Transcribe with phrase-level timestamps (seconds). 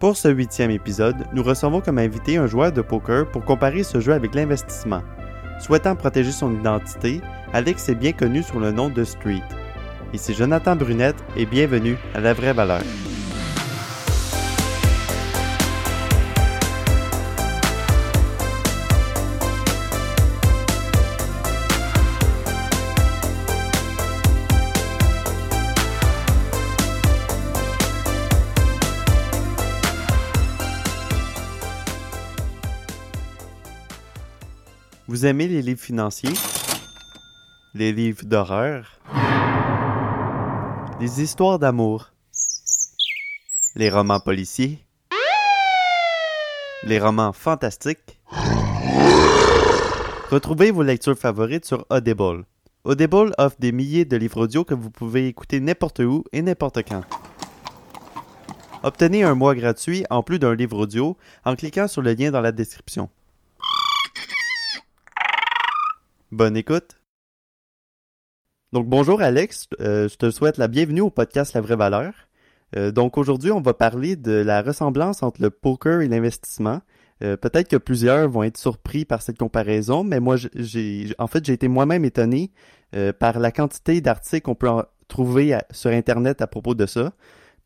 [0.00, 4.00] Pour ce huitième épisode, nous recevons comme invité un joueur de poker pour comparer ce
[4.00, 5.02] jeu avec l'investissement.
[5.60, 7.20] Souhaitant protéger son identité,
[7.52, 9.42] Alex est bien connu sous le nom de Street.
[10.14, 12.80] Ici Jonathan Brunette et bienvenue à La Vraie Valeur.
[35.24, 36.32] Aimez les livres financiers?
[37.74, 39.00] Les livres d'horreur?
[41.00, 42.12] Les histoires d'amour?
[43.74, 44.86] Les romans policiers?
[46.84, 48.20] Les romans fantastiques?
[50.30, 52.44] Retrouvez vos lectures favorites sur Audible.
[52.84, 56.82] Audible offre des milliers de livres audio que vous pouvez écouter n'importe où et n'importe
[56.88, 57.02] quand.
[58.82, 62.40] Obtenez un mois gratuit en plus d'un livre audio en cliquant sur le lien dans
[62.40, 63.10] la description.
[66.32, 67.00] Bonne écoute.
[68.72, 72.12] Donc bonjour Alex, euh, je te souhaite la bienvenue au podcast La Vraie Valeur.
[72.76, 76.82] Euh, donc aujourd'hui on va parler de la ressemblance entre le poker et l'investissement.
[77.24, 81.44] Euh, Peut-être que plusieurs vont être surpris par cette comparaison, mais moi j'ai en fait
[81.44, 82.52] j'ai été moi-même étonné
[83.18, 84.70] par la quantité d'articles qu'on peut
[85.08, 87.12] trouver sur internet à propos de ça.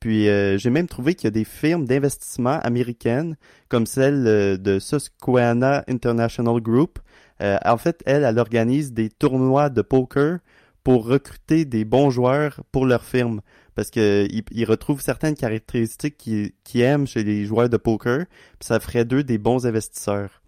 [0.05, 3.39] Puis euh, j'ai même trouvé qu'il y a des firmes d'investissement américaines
[3.71, 6.99] comme celle euh, de Susquehanna International Group
[7.41, 10.41] euh, en fait, elle, elle organise des tournois de poker
[10.85, 13.41] pour recruter des bons joueurs pour leur firme.
[13.75, 18.81] Parce que ils, retrouvent certaines caractéristiques qu'ils aiment chez les joueurs de poker, puis ça
[18.81, 20.43] ferait d'eux des bons investisseurs.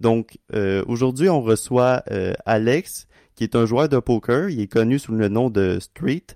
[0.00, 0.38] Donc,
[0.86, 2.04] aujourd'hui, on reçoit
[2.46, 4.48] Alex, qui est un joueur de poker.
[4.48, 6.26] Il est connu sous le nom de Street.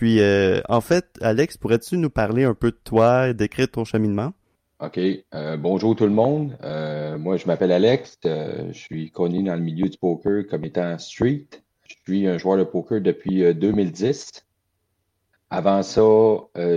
[0.00, 3.84] Puis, euh, en fait, Alex, pourrais-tu nous parler un peu de toi et décrire ton
[3.84, 4.32] cheminement?
[4.80, 4.98] OK.
[4.98, 6.56] Euh, bonjour tout le monde.
[6.62, 8.16] Euh, moi, je m'appelle Alex.
[8.24, 11.48] Je suis connu dans le milieu du poker comme étant street.
[11.86, 14.46] Je suis un joueur de poker depuis euh, 2010.
[15.50, 16.00] Avant ça,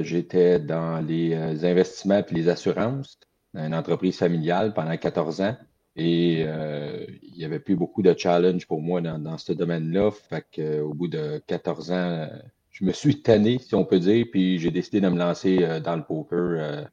[0.01, 3.17] j'étais dans les investissements et les assurances
[3.53, 5.56] dans une entreprise familiale pendant 14 ans.
[5.95, 10.12] Et il n'y avait plus beaucoup de challenge pour moi dans, dans ce domaine-là.
[10.12, 12.28] Fait que, au bout de 14 ans,
[12.73, 15.79] je me suis tanné, si on peut dire, puis j'ai décidé de me lancer euh,
[15.79, 16.38] dans le poker.
[16.38, 16.84] euh,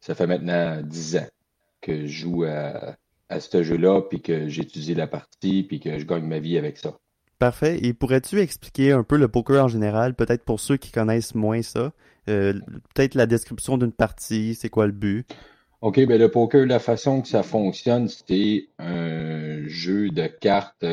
[0.00, 1.28] ça fait maintenant 10 ans
[1.80, 2.96] que je joue à,
[3.28, 6.76] à ce jeu-là, puis que j'étudie la partie, puis que je gagne ma vie avec
[6.78, 6.98] ça.
[7.38, 7.78] Parfait.
[7.82, 11.62] Et pourrais-tu expliquer un peu le poker en général, peut-être pour ceux qui connaissent moins
[11.62, 11.92] ça?
[12.28, 12.54] Euh,
[12.94, 15.26] peut-être la description d'une partie, c'est quoi le but?
[15.80, 20.84] OK, ben le poker, la façon que ça fonctionne, c'est un jeu de cartes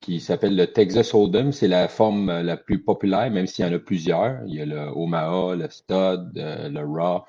[0.00, 1.52] qui s'appelle le Texas Hold'em.
[1.52, 4.42] C'est la forme la plus populaire, même s'il y en a plusieurs.
[4.46, 7.24] Il y a le Omaha, le Stud, euh, le Raw.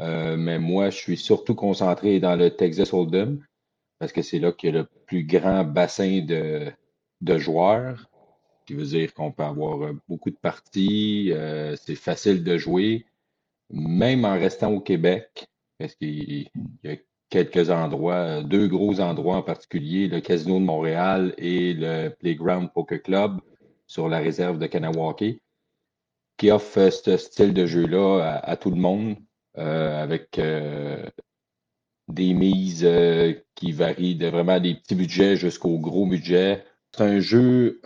[0.00, 3.44] Euh, mais moi, je suis surtout concentré dans le Texas Hold'em
[3.98, 6.72] parce que c'est là qu'il y a le plus grand bassin de,
[7.20, 8.10] de joueurs,
[8.60, 12.58] ce qui veut dire qu'on peut avoir euh, beaucoup de parties, euh, c'est facile de
[12.58, 13.06] jouer,
[13.70, 15.46] même en restant au Québec,
[15.78, 16.50] parce qu'il
[16.82, 16.96] y a
[17.34, 22.70] quelques endroits, euh, deux gros endroits en particulier, le Casino de Montréal et le Playground
[22.72, 23.40] Poker Club
[23.88, 25.42] sur la réserve de Kanawake,
[26.36, 29.16] qui offrent euh, ce style de jeu-là à, tout le monde,
[29.58, 30.40] euh, avec
[32.06, 32.88] des mises
[33.56, 36.64] qui varient de vraiment des petits budgets jusqu'au gros budget.
[36.92, 37.80] C'est un jeu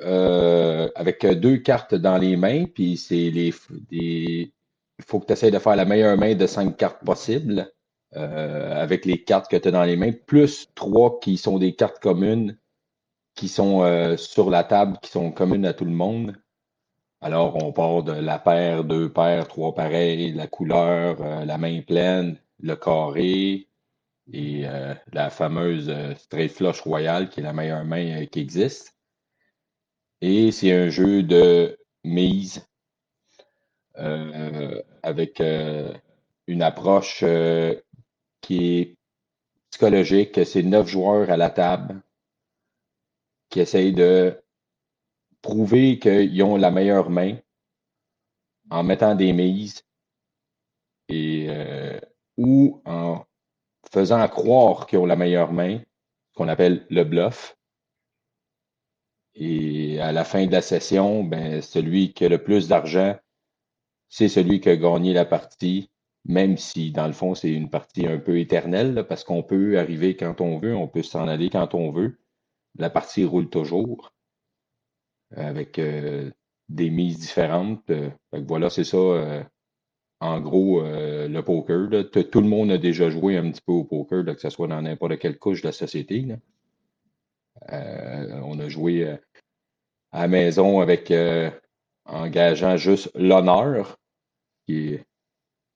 [0.94, 3.54] avec deux cartes dans les mains, puis c'est les.
[3.91, 7.72] Il faut que tu essaies de faire la meilleure main de cinq cartes possibles
[8.16, 11.74] euh, avec les cartes que tu as dans les mains, plus trois qui sont des
[11.74, 12.58] cartes communes
[13.34, 16.34] qui sont euh, sur la table, qui sont communes à tout le monde.
[17.20, 21.82] Alors, on part de la paire, deux paires, trois pareils, la couleur, euh, la main
[21.82, 23.68] pleine, le carré
[24.32, 24.66] et
[25.12, 28.94] la fameuse straight flush royale qui est la meilleure main qui existe.
[30.20, 32.68] Et c'est un jeu de mise
[33.94, 35.41] avec
[36.47, 37.24] une approche
[38.41, 38.97] qui est
[39.71, 40.45] psychologique.
[40.45, 42.03] C'est neuf joueurs à la table
[43.51, 44.41] qui essayent de
[45.42, 47.36] prouver qu'ils ont la meilleure main
[48.71, 49.83] en mettant des mises
[51.10, 51.98] euh,
[52.36, 53.24] ou en
[53.91, 55.80] faisant croire qu'ils ont la meilleure main,
[56.34, 57.57] qu'on appelle le bluff.
[59.34, 63.16] Et à la fin de la session, ben, celui qui a le plus d'argent,
[64.09, 65.91] c'est celui qui a gagné la partie,
[66.24, 70.16] même si dans le fond, c'est une partie un peu éternelle, parce qu'on peut arriver
[70.16, 72.18] quand on veut, on peut s'en aller quand on veut.
[72.76, 74.12] La partie roule toujours
[75.34, 76.30] avec euh,
[76.68, 77.91] des mises différentes.
[77.91, 78.97] Euh, voilà, c'est ça.
[78.97, 79.42] euh,
[80.20, 83.84] en gros, euh, le poker, tout le monde a déjà joué un petit peu au
[83.84, 86.26] poker, que ce soit dans n'importe quelle couche de la société.
[87.72, 89.16] Euh, on a joué euh,
[90.10, 91.12] à la maison avec
[92.04, 93.98] engageant juste l'honneur,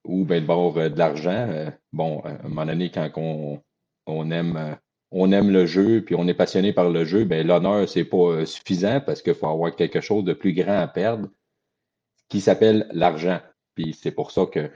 [0.04, 1.70] ou bien de bord de l'argent.
[1.92, 4.76] bon, à un moment donné, quand on, aime
[5.10, 8.44] on aime le jeu puis on est passionné par le jeu, ben l'honneur, c'est pas
[8.46, 11.28] suffisant parce qu'il faut avoir quelque chose de plus grand à perdre
[12.28, 13.40] qui s'appelle l'argent.
[13.74, 14.70] Puis c'est pour ça que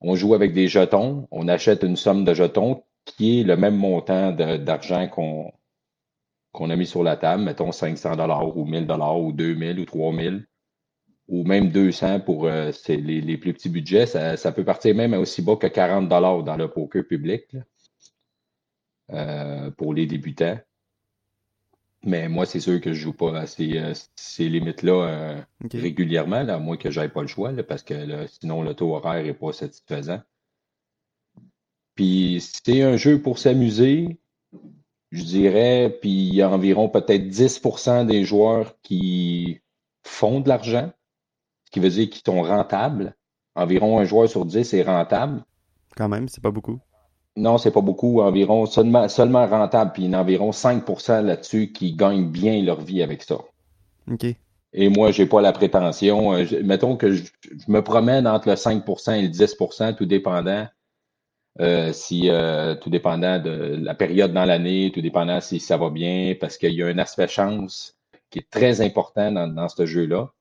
[0.00, 3.76] on joue avec des jetons, on achète une somme de jetons qui est le même
[3.76, 5.52] montant d'argent qu'on
[6.52, 9.84] qu'on a mis sur la table, mettons 500 dollars ou 1000 dollars ou 2000 ou
[9.84, 10.46] 3000
[11.28, 14.06] ou même 200 pour euh, les, plus petits budgets.
[14.06, 17.56] Ça, peut partir même aussi bas que 40 dollars dans le poker public
[19.10, 20.58] euh, pour les débutants.
[22.04, 23.94] Mais moi, c'est sûr que je joue pas à ces, euh,
[24.38, 25.42] limites-là euh,
[25.72, 29.34] régulièrement, à moins que j'aille pas le choix, parce que sinon le taux horaire n'est
[29.34, 30.20] pas satisfaisant.
[31.94, 34.18] Puis c'est un jeu pour s'amuser,
[35.10, 39.60] je dirais, puis il y a environ peut-être 10% des joueurs qui
[40.04, 40.92] font de l'argent,
[41.68, 43.14] ce qui veut dire qu'ils sont rentables.
[43.54, 45.44] Environ un joueur sur 10 est rentable.
[45.98, 46.78] Quand même, c'est pas beaucoup.
[47.36, 52.62] Non, c'est pas beaucoup, environ seulement, seulement rentable, puis environ 5% là-dessus qui gagnent bien
[52.62, 53.36] leur vie avec ça.
[54.10, 54.24] OK.
[54.72, 56.32] Et moi, j'ai pas la prétention.
[56.32, 57.24] Euh, mettons que je,
[57.68, 60.66] me promène entre le 5% et le 10% tout dépendant.
[61.60, 65.90] Euh, si euh, tout dépendant de la période dans l'année, tout dépendant si ça va
[65.90, 67.98] bien, parce qu'il y a un aspect chance
[68.30, 70.32] qui est très important dans, ce jeu-là.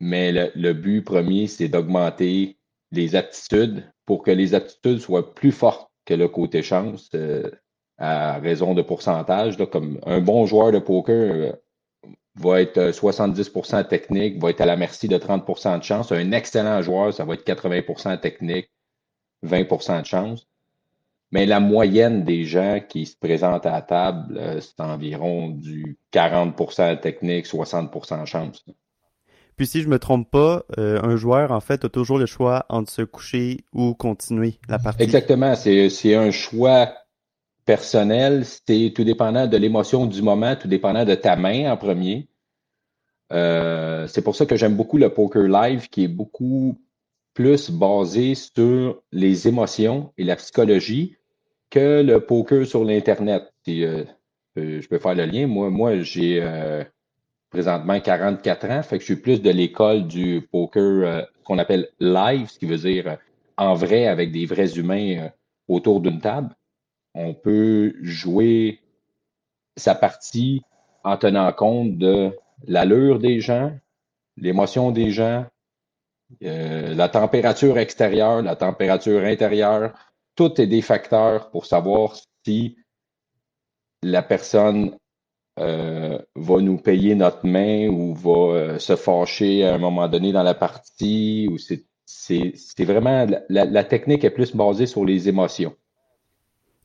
[0.00, 2.58] Mais le, but premier, c'est d'augmenter
[2.92, 7.50] les aptitudes pour que les aptitudes soient plus fortes que le côté chance euh,
[7.98, 9.56] à raison de pourcentage.
[9.70, 11.52] comme un bon joueur de poker euh,
[12.36, 16.12] va être 70% euh, technique, va être à la merci de 30% de chance.
[16.12, 18.70] Un excellent joueur, ça va être 80% technique,
[19.44, 20.46] 20% de chance.
[21.32, 27.00] Mais la moyenne des gens qui se présentent à la table, c'est environ du 40%
[27.00, 28.64] technique, 60% chance.
[29.56, 32.66] Puis si je me trompe pas, euh, un joueur en fait a toujours le choix
[32.68, 35.02] entre se coucher ou continuer la partie.
[35.02, 36.92] Exactement, c'est un choix
[37.64, 42.28] personnel, c'est tout dépendant de l'émotion du moment, tout dépendant de ta main en premier.
[43.32, 46.78] Euh, c'est pour ça que j'aime beaucoup le poker live qui est beaucoup
[47.32, 51.16] plus basé sur les émotions et la psychologie
[51.70, 53.52] que le poker sur l'Internet.
[53.68, 54.04] Euh,
[54.54, 55.46] je peux faire le lien.
[55.46, 56.40] Moi, moi j'ai
[57.56, 61.88] présentement 44 ans, fait que je suis plus de l'école du poker euh, qu'on appelle
[62.00, 63.16] live, ce qui veut dire euh,
[63.56, 65.28] en vrai avec des vrais humains euh,
[65.66, 66.54] autour d'une table.
[67.14, 68.80] On peut jouer
[69.74, 70.60] sa partie
[71.02, 72.30] en tenant compte de
[72.66, 73.72] l'allure des gens,
[74.36, 75.46] l'émotion des gens,
[76.42, 79.94] la température extérieure, la température intérieure.
[80.34, 82.76] Tout est des facteurs pour savoir si
[84.02, 84.94] la personne
[85.58, 90.32] euh, va nous payer notre main ou va euh, se fâcher à un moment donné
[90.32, 95.74] dans la partie ou c'est c'est vraiment la, technique est plus basée sur les émotions.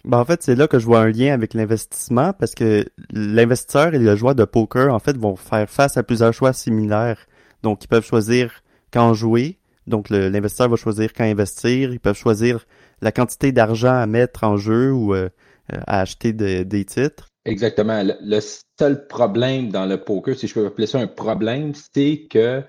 [0.04, 3.94] Ben en fait, c'est là que je vois un lien avec l'investissement parce que l'investisseur
[3.94, 7.28] et le joueur de poker, en fait, vont faire face à plusieurs choix similaires.
[7.62, 9.60] Donc, ils peuvent choisir quand jouer.
[9.86, 11.94] Donc, l'investisseur va choisir quand investir.
[11.94, 12.66] Ils peuvent choisir
[13.02, 15.30] la quantité d'argent à mettre en jeu ou euh,
[15.70, 17.31] à acheter des titres.
[17.46, 18.04] Exactement.
[18.04, 18.40] Le,
[18.80, 22.64] seul problème dans le poker, si je peux appeler ça un problème, c'est que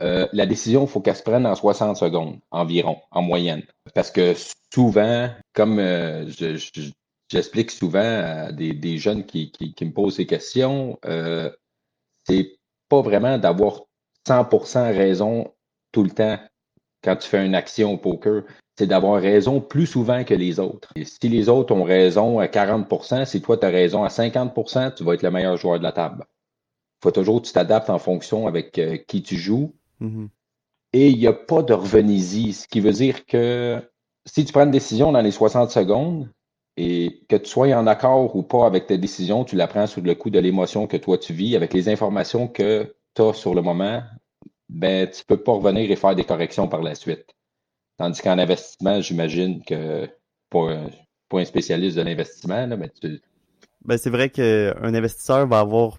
[0.00, 3.62] euh, la décision, il faut qu'elle se prenne en 60 secondes environ, en moyenne.
[3.94, 4.34] Parce que
[4.72, 6.28] souvent, comme euh,
[7.30, 11.50] j'explique souvent à des, jeunes qui, me posent ces questions, euh,
[12.26, 12.58] c'est
[12.88, 13.82] pas vraiment d'avoir
[14.26, 15.52] 100% raison
[15.92, 16.38] tout le temps
[17.02, 18.42] quand tu fais une action au poker
[18.78, 20.92] c'est d'avoir raison plus souvent que les autres.
[20.96, 24.94] Et si les autres ont raison à 40% si toi tu as raison à 50%
[24.94, 26.24] tu vas être le meilleur joueur de la table.
[27.00, 29.74] Il faut toujours que tu t'adaptes en fonction avec euh, qui tu joues.
[30.00, 30.28] Mm-hmm.
[30.92, 33.82] Et il n'y a pas de revenez-y, ce qui veut dire que
[34.24, 36.30] si tu prends une décision dans les 60 secondes
[36.76, 40.00] et que tu sois en accord ou pas avec ta décision, tu la prends sous
[40.00, 43.54] le coup de l'émotion que toi tu vis, avec les informations que tu as sur
[43.54, 44.02] le moment,
[44.68, 47.35] ben tu peux pas revenir et faire des corrections par la suite.
[47.98, 50.08] Tandis qu'en investissement, j'imagine que
[50.50, 52.90] pour, un spécialiste de l'investissement, mais
[53.84, 55.98] ben, c'est vrai qu'un investisseur va avoir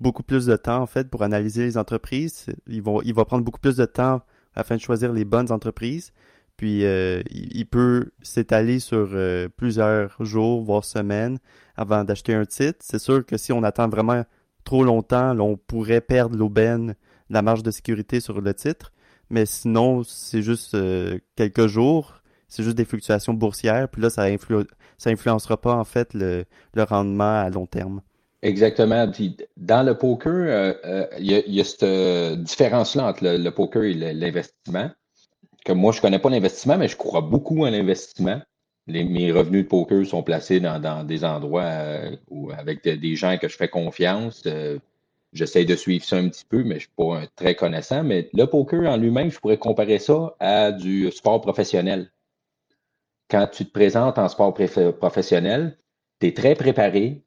[0.00, 2.46] beaucoup plus de temps en fait pour analyser les entreprises.
[2.66, 4.22] Il va, il va prendre beaucoup plus de temps
[4.54, 6.12] afin de choisir les bonnes entreprises.
[6.56, 11.38] Puis euh, il, peut s'étaler sur euh, plusieurs jours, voire semaines,
[11.76, 12.78] avant d'acheter un titre.
[12.80, 14.24] C'est sûr que si on attend vraiment
[14.62, 16.94] trop longtemps, on pourrait perdre l'aubaine,
[17.28, 18.92] la marge de sécurité sur le titre.
[19.34, 24.22] Mais sinon, c'est juste euh, quelques jours, c'est juste des fluctuations boursières, puis là, ça,
[24.22, 24.58] influ
[24.96, 28.00] ça influencera pas, en fait, le, le rendement à long terme.
[28.42, 29.10] Exactement.
[29.56, 34.90] Dans le poker, euh, euh, il y, a, cette différence-là entre le, poker et l'investissement.
[35.68, 38.40] Moi, je connais pas l'investissement, mais je crois beaucoup à l'investissement.
[38.86, 41.72] mes revenus de poker sont placés dans, des endroits
[42.56, 44.46] avec des gens que je fais confiance.
[45.34, 48.04] J'essaie de suivre ça un petit peu, mais je ne suis pas un très connaissant.
[48.04, 52.12] Mais le poker en lui-même, je pourrais comparer ça à du sport professionnel.
[53.28, 55.76] Quand tu te présentes en sport professionnel,
[56.20, 57.24] tu es très préparé,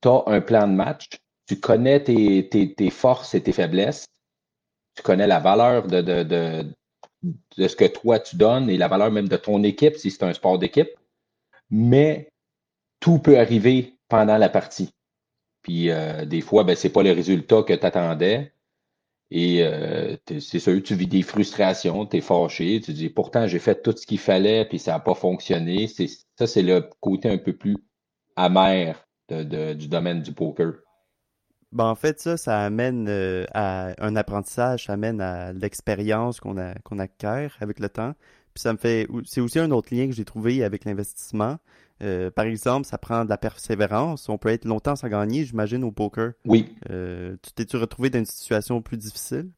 [0.00, 1.08] tu as un plan de match,
[1.48, 4.06] tu connais tes, forces et tes faiblesses,
[4.94, 6.72] tu connais la valeur de
[7.56, 10.32] ce que toi tu donnes et la valeur même de ton équipe si c'est un
[10.32, 10.90] sport d'équipe.
[11.70, 12.30] Mais
[13.00, 14.90] tout peut arriver pendant la partie.
[15.62, 18.52] Puis euh, des fois, ben, ce n'est pas le résultat que tu attendais.
[19.30, 23.58] Et euh, c'est sûr, tu vis des frustrations, tu es fâché, tu dis pourtant j'ai
[23.58, 25.86] fait tout ce qu'il fallait, puis ça n'a pas fonctionné.
[25.86, 27.76] Ça, c'est le côté un peu plus
[28.36, 30.72] amer du domaine du poker.
[31.72, 36.56] Ben, en fait, ça, ça amène euh, à un apprentissage, ça amène à l'expérience qu'on
[36.82, 38.14] qu'on acquiert avec le temps.
[38.54, 39.06] Puis ça me fait.
[39.26, 41.58] C'est aussi un autre lien que j'ai trouvé avec l'investissement.
[42.02, 44.28] Euh, par exemple, ça prend de la persévérance.
[44.28, 46.32] On peut être longtemps sans gagner, j'imagine, au poker.
[46.44, 46.68] Oui.
[46.90, 49.50] Euh, tu t'es-tu retrouvé dans une situation plus difficile?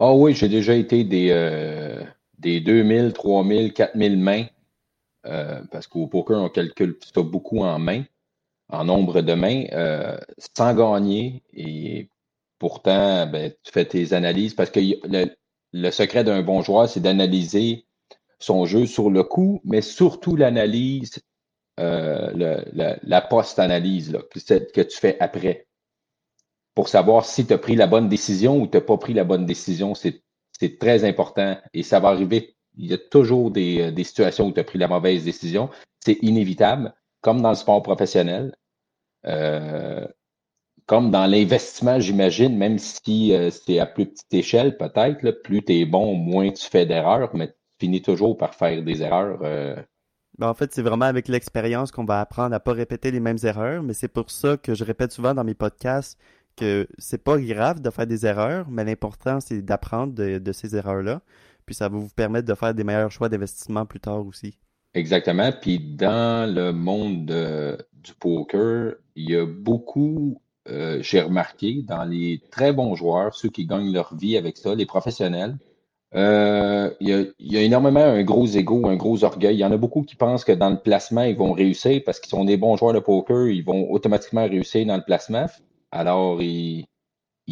[0.00, 2.02] Ah oui, j'ai déjà été des, euh,
[2.38, 4.46] des 2000, 3000, 4000 mains.
[5.22, 8.04] parce qu'au poker, on calcule ça beaucoup en mains,
[8.68, 9.64] en nombre de mains,
[10.56, 11.42] sans gagner.
[11.54, 12.08] Et
[12.58, 14.54] pourtant, ben, tu fais tes analyses.
[14.54, 15.26] Parce que le,
[15.72, 17.86] le secret d'un bon joueur, c'est d'analyser
[18.38, 21.20] son jeu sur le coup, mais surtout l'analyse
[21.78, 25.68] euh, la post-analyse que, que tu fais après
[26.74, 29.24] pour savoir si tu as pris la bonne décision ou tu n'as pas pris la
[29.24, 29.94] bonne décision.
[29.94, 32.56] C'est très important et ça va arriver.
[32.76, 35.70] Il y a toujours des, euh, des situations où tu as pris la mauvaise décision.
[36.04, 38.56] C'est inévitable, comme dans le sport professionnel.
[39.26, 40.06] Euh,
[40.86, 45.84] comme dans l'investissement, j'imagine, même si c'est à plus petite échelle, peut-être, plus tu es
[45.84, 49.42] bon, moins tu fais d'erreurs, mais tu finis toujours par faire des erreurs
[50.38, 53.38] ben, en fait, c'est vraiment avec l'expérience qu'on va apprendre à pas répéter les mêmes
[53.42, 56.18] erreurs, mais c'est pour ça que je répète souvent dans mes podcasts
[56.56, 61.22] que c'est pas grave de faire des erreurs, mais l'important c'est d'apprendre de, ces erreurs-là,
[61.66, 64.58] puis ça va vous permettre de faire des meilleurs choix d'investissement plus tard aussi.
[64.94, 65.52] Exactement.
[65.52, 67.26] Puis dans le monde
[67.92, 73.50] du poker, il y a beaucoup, euh, j'ai remarqué, dans les très bons joueurs, ceux
[73.50, 75.58] qui gagnent leur vie avec ça, les professionnels,
[76.14, 79.56] euh, il, y a, énormément un gros ego, un gros orgueil.
[79.56, 82.20] Il y en a beaucoup qui pensent que dans le placement, ils vont réussir parce
[82.20, 85.46] qu'ils sont des bons joueurs de poker, ils vont automatiquement réussir dans le placement.
[85.92, 86.86] Alors, ils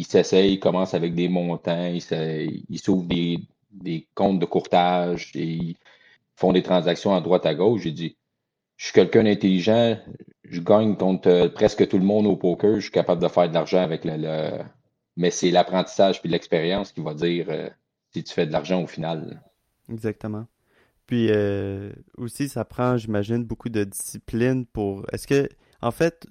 [0.01, 5.77] s'essayent, ils commencent avec des montants, ils s'ouvrent des, comptes de courtage et ils
[6.35, 7.81] font des transactions à droite à gauche.
[7.83, 8.17] J'ai dit,
[8.77, 9.97] je suis quelqu'un d'intelligent,
[10.43, 13.49] je gagne contre euh, presque tout le monde au poker, je suis capable de faire
[13.49, 14.59] de l'argent avec le,
[15.15, 17.69] Mais c'est l'apprentissage puis l'expérience qui va dire euh,
[18.13, 19.41] si tu fais de l'argent au final.
[19.89, 20.47] Exactement.
[21.07, 25.05] Puis euh, aussi, ça prend, j'imagine, beaucoup de discipline pour.
[25.11, 25.49] Est-ce que,
[25.81, 26.27] en fait,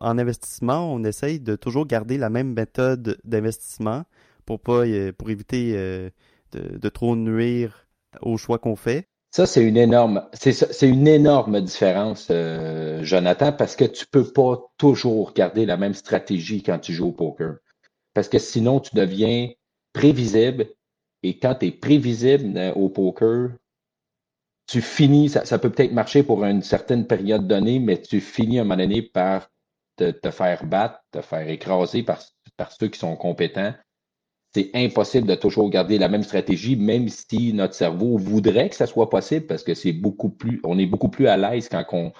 [0.00, 4.02] en investissement, on essaye de toujours garder la même méthode d'investissement
[4.44, 6.10] pour pas, euh, pour éviter euh,
[6.52, 7.86] de, trop nuire
[8.20, 9.08] au choix qu'on fait?
[9.30, 12.32] Ça, c'est une énorme, c'est une énorme différence,
[13.02, 17.12] Jonathan, parce que tu peux pas toujours garder la même stratégie quand tu joues au
[17.12, 17.56] poker.
[18.14, 19.50] Parce que sinon, tu deviens
[19.92, 20.68] prévisible
[21.26, 23.50] et quand tu es prévisible euh, au poker,
[24.68, 28.62] tu finis, ça, peut peut-être marcher pour une certaine période donnée, mais tu finis à
[28.62, 29.48] un moment donné par
[29.96, 32.20] te, faire battre, te faire écraser par,
[32.56, 33.74] par ceux qui sont compétents.
[34.54, 38.86] C'est impossible de toujours garder la même stratégie, même si notre cerveau voudrait que ça
[38.86, 42.12] soit possible, parce que c'est beaucoup plus, on est beaucoup plus à l'aise quand on,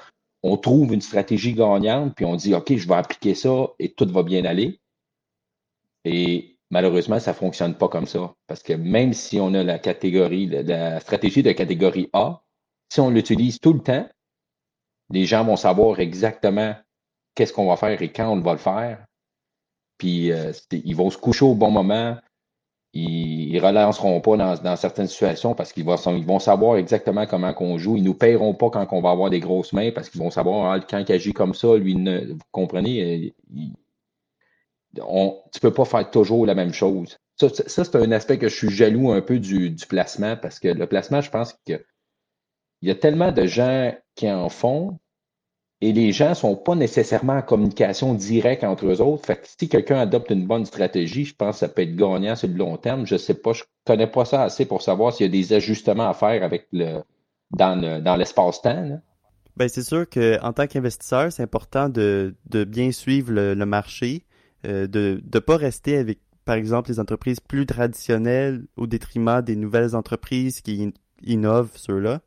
[0.43, 4.09] on trouve une stratégie gagnante, puis on dit OK, je vais appliquer ça et tout
[4.09, 4.81] va bien aller.
[6.05, 8.35] Et Malheureusement, ça ne fonctionne pas comme ça.
[8.47, 12.43] Parce que même si on a la stratégie de catégorie A,
[12.89, 14.09] si on l'utilise tout le temps,
[15.11, 16.75] les gens vont savoir exactement
[17.35, 19.05] qu'est-ce qu'on va faire et quand on va le faire.
[19.99, 22.17] Puis euh, ils vont se coucher au bon moment.
[22.93, 27.53] Ils ne relanceront pas dans, certaines situations parce qu'ils vont, ils vont savoir exactement comment
[27.53, 27.97] qu'on joue.
[27.97, 30.31] Ils ne nous paieront pas quand on va avoir des grosses mains parce qu'ils vont
[30.31, 33.61] savoir ah, quand il agit comme ça, lui, vous comprenez, euh,
[35.03, 37.19] on, tu peux pas faire toujours la même chose.
[37.39, 40.87] Ça, c'est un aspect que je suis jaloux un peu du, placement parce que le
[40.87, 41.81] placement, je pense qu'il
[42.83, 44.99] y a tellement de gens qui en font
[45.83, 49.27] et les gens ne sont pas nécessairement en communication directe entre eux autres.
[49.27, 52.35] Fait que si quelqu'un adopte une bonne stratégie, je pense que ça peut être gagnant
[52.37, 53.07] sur le long terme.
[53.07, 55.33] Je ne sais pas, je ne connais pas ça assez pour savoir s'il y a
[55.33, 57.03] des ajustements à faire avec le
[57.51, 59.01] dans, dans l'espace-temps.
[59.57, 64.26] Ben, c'est sûr qu'en tant qu'investisseur, c'est important de, de, bien suivre le, marché,
[64.67, 69.57] euh, de ne pas rester avec, par exemple, les entreprises plus traditionnelles au détriment des
[69.57, 70.93] nouvelles entreprises qui
[71.23, 72.21] innovent, ceux-là.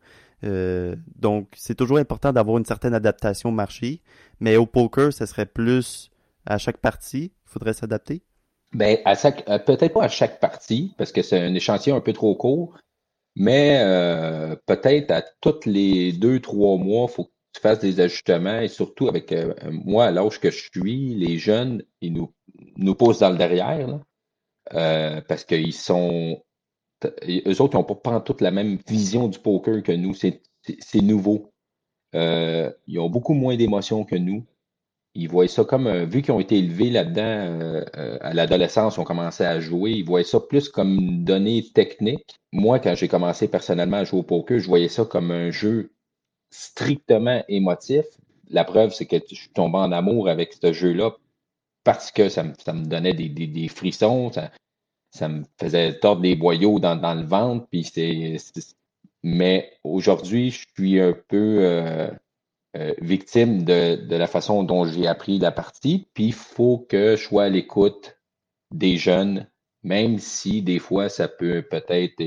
[0.46, 4.02] Euh, donc, c'est toujours important d'avoir une certaine adaptation au marché.
[4.40, 6.12] Mais au poker, ce serait plus
[6.46, 7.34] à chaque partie.
[7.46, 8.22] Il faudrait s'adapter?
[8.74, 12.36] Ben, euh, peut-être pas à chaque partie, parce que c'est un échantillon un peu trop
[12.36, 12.78] court,
[13.36, 13.80] mais
[14.66, 19.08] peut-être à tous les deux, trois mois, il faut tu fasses des ajustements et surtout
[19.08, 19.34] avec
[19.72, 22.34] moi, à l'âge que je suis, les jeunes, ils nous,
[22.78, 24.00] nous posent dans le derrière
[24.72, 26.42] parce qu'ils sont
[27.06, 30.14] eux autres, ils n'ont pas toute la même vision du poker que nous.
[30.14, 31.52] C'est nouveau.
[32.16, 34.46] Euh, ils ont beaucoup moins d'émotions que nous.
[35.16, 39.00] Ils voient ça comme, euh, vu qu'ils ont été élevés là-dedans euh, à l'adolescence, ils
[39.00, 42.36] ont commencé à jouer, ils voient ça plus comme une donnée technique.
[42.52, 45.92] Moi, quand j'ai commencé personnellement à jouer au poker, je voyais ça comme un jeu
[46.50, 48.06] strictement émotif.
[48.50, 51.12] La preuve, c'est que je suis tombé en amour avec ce jeu-là
[51.84, 54.32] parce que ça me, donnait des, frissons,
[55.12, 57.68] ça, me faisait tordre des boyaux dans, le ventre.
[57.72, 58.38] Puis c'est,
[59.24, 62.10] mais aujourd'hui, je suis un peu euh,
[62.78, 66.08] euh, victime de, la façon dont j'ai appris la partie.
[66.14, 68.18] Puis il faut que je sois à l'écoute
[68.72, 69.48] des jeunes,
[69.84, 72.22] même si des fois ça peut peut-être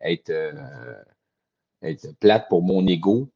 [0.00, 1.04] être, euh, être
[2.20, 3.30] plate pour mon ego.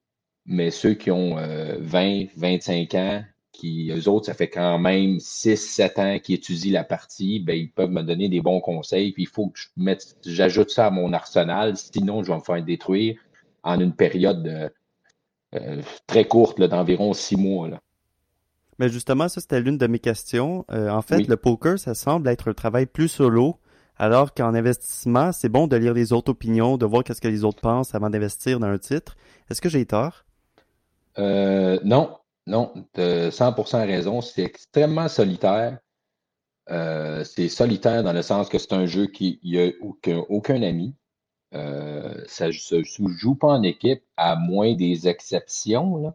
[0.47, 1.37] Mais ceux qui ont
[1.81, 6.85] 20, 25 ans, qui, eux autres, ça fait quand même 6-7 ans qu'ils étudient la
[6.85, 9.12] partie, ben, ils peuvent me donner des bons conseils.
[9.12, 9.59] Puis il faut que
[10.25, 13.19] j'ajoute ça à mon arsenal, sinon je vais me faire détruire
[13.62, 14.71] en une période
[15.55, 17.69] euh, très courte, d'environ six mois.
[17.69, 17.81] Là.
[18.79, 20.65] Mais justement, ça, c'était l'une de mes questions.
[20.71, 23.57] Euh, en fait, le poker, ça semble être un travail plus solo,
[23.99, 27.45] alors qu'en investissement, c'est bon de lire les autres opinions, de voir qu'est-ce que les
[27.45, 29.17] autres pensent avant d'investir dans un titre.
[29.50, 30.25] Est-ce que j'ai tort?
[31.19, 34.21] Euh, non, non, as 100% raison.
[34.21, 35.78] C'est extrêmement solitaire.
[36.71, 39.71] Euh, c'est solitaire dans le sens que c'est un jeu qui n'a
[40.28, 40.95] aucun, ami.
[41.54, 46.13] Euh, ça ne se joue pas en équipe, à moins des exceptions.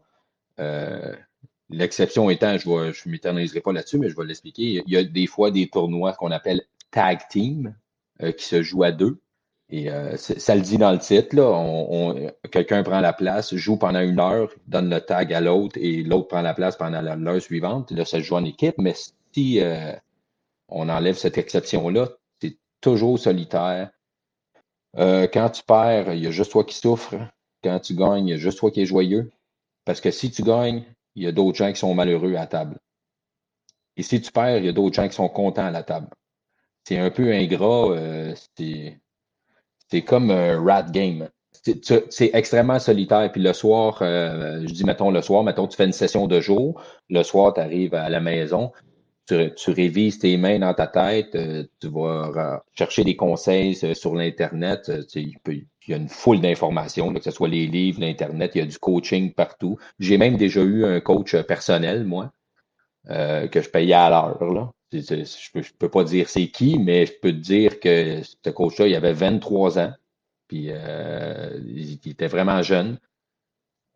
[1.70, 4.84] L'exception étant, je ne je m'éterniserai pas là-dessus, mais je vais l'expliquer.
[4.86, 7.76] Il y a des fois des tournois qu'on appelle tag team
[8.20, 9.20] qui se jouent à deux.
[9.72, 14.02] Et euh, ça le dit dans le titre, là, quelqu'un prend la place, joue pendant
[14.02, 17.90] une heure, donne le tag à l'autre et l'autre prend la place pendant l'heure suivante.
[17.92, 18.94] Là, ça se joue en équipe, mais
[19.34, 19.94] si euh,
[20.68, 22.10] on enlève cette exception-là,
[22.42, 23.92] c'est toujours solitaire.
[24.98, 27.16] Euh, quand tu perds, il y a juste toi qui souffre.
[27.64, 29.32] Quand tu gagnes, il y a juste toi qui es joyeux.
[29.86, 30.84] Parce que si tu gagnes,
[31.16, 32.78] il y a d'autres gens qui sont malheureux à table.
[33.96, 36.10] Et si tu perds, il y a d'autres gens qui sont contents à la table.
[36.84, 38.36] C'est un peu ingrat.
[38.58, 39.02] c'est
[39.92, 41.30] c'est comme un rat game.
[41.52, 43.30] C'est extrêmement solitaire.
[43.32, 46.40] Puis le soir, euh, je dis, mettons, le soir, mettons, tu fais une session de
[46.40, 46.82] jour.
[47.10, 48.72] Le soir, tu arrives à la maison.
[49.28, 51.36] Tu, révises tes mains dans ta tête.
[51.36, 54.92] Euh, tu vas chercher des conseils euh, sur l'Internet.
[55.16, 55.36] il,
[55.88, 58.52] y a une foule d'informations, que ce soit les livres, l'Internet.
[58.56, 59.78] Il y a du coaching partout.
[60.00, 62.32] J'ai même déjà eu un coach personnel, moi,
[63.08, 64.74] que je payais à l'heure.
[64.92, 68.88] Je ne peux, pas dire c'est qui, mais je peux te dire que ce coach-là,
[68.88, 69.94] il avait 23 ans,
[70.48, 73.00] puis euh, il, était vraiment jeune.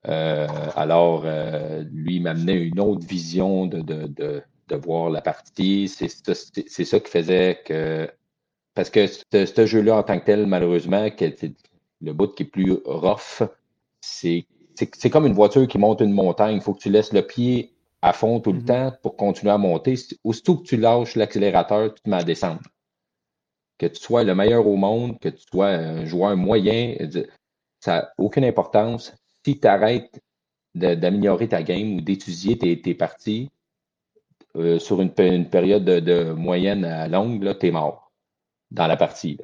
[0.07, 5.21] Euh, alors, euh, lui, il m'amenait une autre vision de, de, de, de voir la
[5.21, 5.89] partie.
[5.89, 8.09] C'est ça qui faisait que.
[8.73, 11.09] Parce que ce jeu-là, en tant que tel, malheureusement,
[12.01, 13.43] le bout qui est plus rough,
[14.01, 14.45] c'est
[15.11, 16.55] comme une voiture qui monte une montagne.
[16.55, 17.74] Il faut que tu laisses le pied
[18.05, 18.65] à fond tout le mhm.
[18.65, 19.95] temps pour continuer à monter.
[20.23, 22.61] Aussitôt que tu lâches l'accélérateur, tu te mets à descendre.
[23.79, 26.95] Que tu sois le meilleur au monde, que tu sois un joueur moyen,
[27.79, 29.11] ça n'a aucune importance.
[29.43, 30.21] Si tu arrêtes
[30.75, 33.49] d'améliorer ta game ou d'étudier tes, parties
[34.55, 38.11] euh, sur une, période de, moyenne à longue, tu es mort
[38.69, 39.39] dans la partie.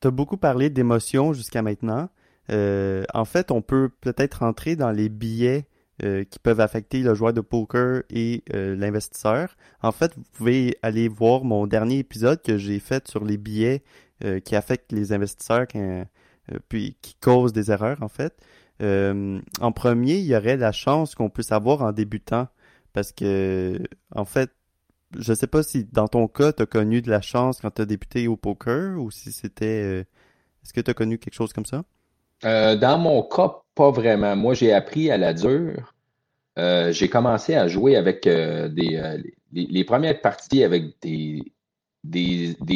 [0.00, 2.08] Tu as beaucoup parlé d'émotions jusqu'à maintenant.
[2.50, 5.66] Euh, en fait, on peut peut-être rentrer dans les billets
[6.04, 9.56] euh, qui peuvent affecter le joueur de poker et euh, l'investisseur.
[9.80, 13.82] En fait, vous pouvez aller voir mon dernier épisode que j'ai fait sur les billets
[14.22, 15.66] euh, qui affectent les investisseurs
[16.68, 18.36] puis qui causent des erreurs en fait.
[18.78, 22.48] en premier, il y aurait la chance qu'on puisse avoir en débutant
[22.92, 23.80] parce que
[24.14, 24.50] en fait,
[25.18, 27.80] je sais pas si dans ton cas, tu as connu de la chance quand tu
[27.80, 30.00] as débuté au poker ou si c'était
[30.62, 31.84] est-ce que tu as connu quelque chose comme ça?
[32.42, 34.34] dans mon cas, pas vraiment.
[34.34, 35.94] Moi, j'ai appris à la dure.
[36.58, 41.42] euh, j'ai commencé à jouer avec euh, des, euh, les, premières parties avec des,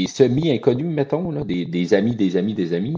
[0.07, 2.97] semi-inconnus, mettons, là, des, amis, des amis, des amis,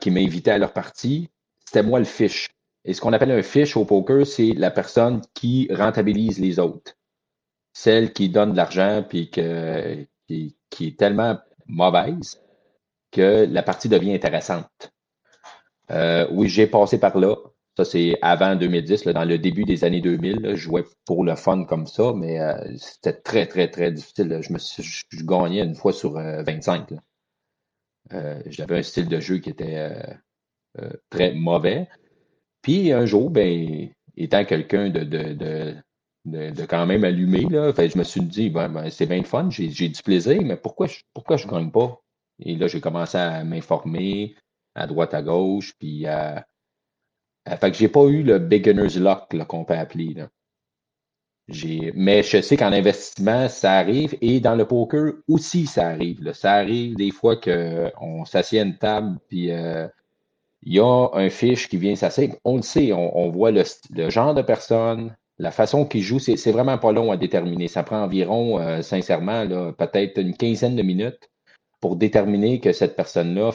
[0.00, 1.30] qui m'invitaient à leur partie.
[1.64, 2.48] C'était moi le fiche.
[2.84, 6.92] Et ce qu'on appelle un fiche au poker, c'est la personne qui rentabilise les autres.
[7.72, 12.40] Celle qui donne de l'argent puis qui est tellement mauvaise
[13.10, 14.93] que la partie devient intéressante.
[15.90, 17.36] Euh, oui, j'ai passé par là.
[17.76, 20.50] Ça, c'est avant 2010, là, dans le début des années 2000.
[20.50, 24.38] je jouais pour le fun comme ça, mais euh, c'était très, très, très difficile.
[24.40, 26.90] Je me suis, je, gagnais une fois sur 25.
[28.12, 29.90] Euh, j'avais un style de jeu qui était
[31.10, 31.88] très mauvais.
[32.62, 35.74] Puis un jour, ben, étant quelqu'un de, de,
[36.24, 40.02] de, quand même allumé, je me suis dit, ben, ben c'est bien fun, j'ai du
[40.02, 42.00] plaisir, mais pourquoi je, pourquoi je gagne pas?
[42.40, 44.34] Et là, j'ai commencé à m'informer
[44.74, 46.46] à droite, à gauche, puis à.
[47.46, 50.14] fait que j'ai pas eu le beginner's luck qu'on peut appeler.
[51.94, 56.32] Mais je sais qu'en investissement, ça arrive et dans le poker aussi, ça arrive.
[56.32, 59.86] Ça arrive des fois qu'on s'assied à une table, puis euh,
[60.62, 62.28] il y a un fiche qui vient s'asseoir.
[62.44, 63.64] On le sait, on, voit le,
[64.08, 67.68] genre de personne, la façon qu'il joue, c'est vraiment pas long à déterminer.
[67.68, 71.30] Ça prend environ, euh, sincèrement, peut-être une quinzaine de minutes
[71.80, 73.52] pour déterminer que cette personne-là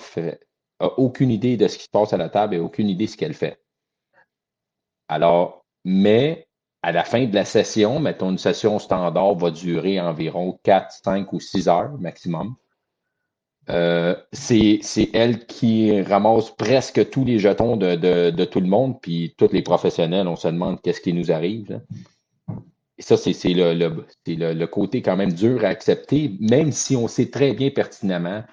[0.80, 3.12] a aucune idée de ce qui se passe à la table et aucune idée de
[3.12, 3.62] ce qu'elle fait.
[5.08, 6.48] Alors, mais
[6.82, 11.34] à la fin de la session, mettons une session standard va durer environ 4, 5
[11.34, 12.56] ou 6 heures maximum.
[13.70, 14.80] Euh, c'est
[15.14, 20.28] elle qui ramasse presque tous les jetons de, tout le monde, puis tous les professionnels,
[20.28, 21.82] on se demande qu'est-ce qui nous arrive.
[22.98, 27.54] Et ça, c'est le, côté quand même dur à accepter, même si on sait très
[27.54, 28.44] bien pertinemment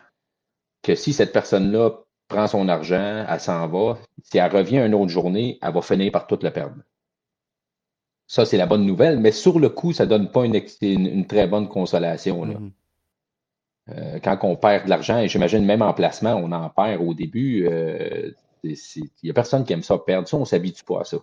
[0.82, 5.08] que si cette personne-là prend son argent, elle s'en va, si elle revient une autre
[5.10, 6.76] journée, elle va finir par toute le perdre.
[8.26, 11.46] Ça, c'est la bonne nouvelle, mais sur le coup, ça ne donne pas une, très
[11.46, 12.44] bonne consolation.
[12.44, 12.70] Mm-hmm.
[13.90, 17.14] Euh, quand on perd de l'argent, et j'imagine même en placement, on en perd au
[17.14, 18.32] début, euh,
[18.64, 18.76] il
[19.22, 20.26] n'y a personne qui aime ça perdre.
[20.26, 21.18] Ça, on ne s'habitue pas à ça.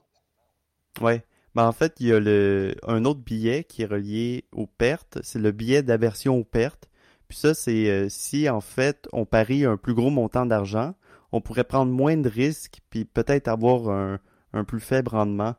[1.02, 1.14] Oui.
[1.56, 5.20] Ben, en fait, il y a le, un autre billet qui est relié aux pertes.
[5.24, 6.90] C'est le billet d'aversion aux pertes.
[7.34, 10.94] Puis ça, c'est euh, si en fait on parie un plus gros montant d'argent,
[11.32, 14.20] on pourrait prendre moins de risques puis peut-être avoir un,
[14.54, 15.56] un, plus faible rendement.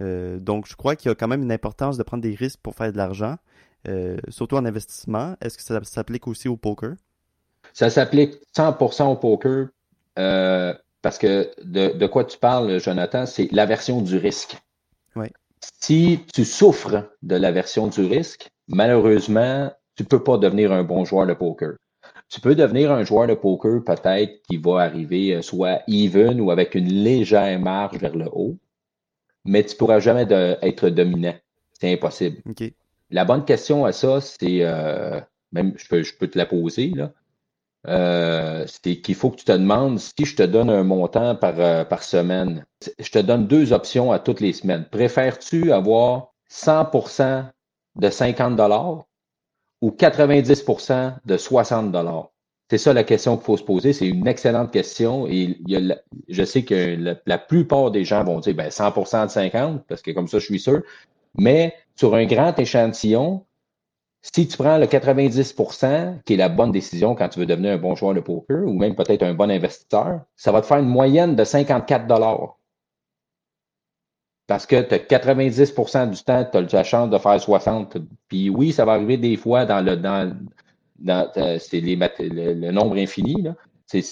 [0.00, 2.60] Euh, donc, je crois qu'il y a quand même une importance de prendre des risques
[2.62, 3.38] pour faire de l'argent,
[3.88, 5.34] euh, surtout en investissement.
[5.40, 6.94] Est-ce que ça s'applique aussi au poker?
[7.72, 9.70] Ça s'applique 100% au poker
[10.14, 14.58] parce que de, de, quoi tu parles, Jonathan, c'est l'aversion du risque.
[15.80, 21.04] Si tu souffres de l'aversion du risque, malheureusement, tu ne peux pas devenir un bon
[21.04, 21.74] joueur de poker.
[22.28, 26.50] Tu peux devenir un joueur de poker peut-être qui va arriver euh, soit even ou
[26.50, 28.56] avec une légère marge vers le haut,
[29.44, 30.26] mais tu ne pourras jamais
[30.62, 31.34] être dominant.
[31.72, 32.42] C'est impossible.
[33.10, 35.20] La bonne question à ça, c'est euh,
[35.52, 37.12] même je peux, je peux te la poser là.
[37.88, 41.60] Euh, c'est qu'il faut que tu te demandes si je te donne un montant par,
[41.60, 42.66] euh, par semaine.
[42.98, 44.86] Je te donne deux options à toutes les semaines.
[44.90, 47.44] Préfères-tu avoir 100%
[47.94, 49.05] de 50 dollars
[49.80, 52.30] ou 90% de 60 dollars?
[52.68, 53.92] C'est ça la question qu'il faut se poser.
[53.92, 55.58] C'est une excellente question et
[56.28, 60.10] je sais que la, plupart des gens vont dire ben, 100% de 50 parce que
[60.10, 60.82] comme ça, je suis sûr.
[61.38, 63.44] Mais sur un grand échantillon,
[64.34, 67.78] si tu prends le 90% qui est la bonne décision quand tu veux devenir un
[67.78, 70.88] bon joueur de poker ou même peut-être un bon investisseur, ça va te faire une
[70.88, 72.58] moyenne de 54 dollars.
[74.46, 77.98] Parce que tu as 90% du temps, tu as la chance de faire 60.
[78.28, 80.36] Puis oui, ça va arriver des fois dans le dans,
[80.98, 83.44] dans euh, c'est le, nombre infini.
[83.86, 84.02] C'est,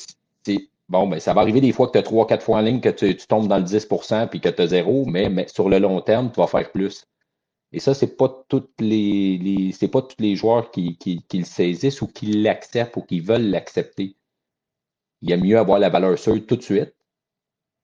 [0.89, 2.89] bon, ben, ça va arriver des fois que tu as 3-4 fois en ligne que
[2.89, 6.01] tu, tombes dans le 10% puis que tu as zéro, mais, mais sur le long
[6.01, 7.07] terme, tu vas faire plus.
[7.73, 12.03] Et ça, c'est pas toutes les, c'est pas tous les joueurs qui, qui, le saisissent
[12.03, 14.17] ou qui l'acceptent ou qui veulent l'accepter.
[15.23, 16.94] Il y a mieux avoir la valeur sûre tout de suite,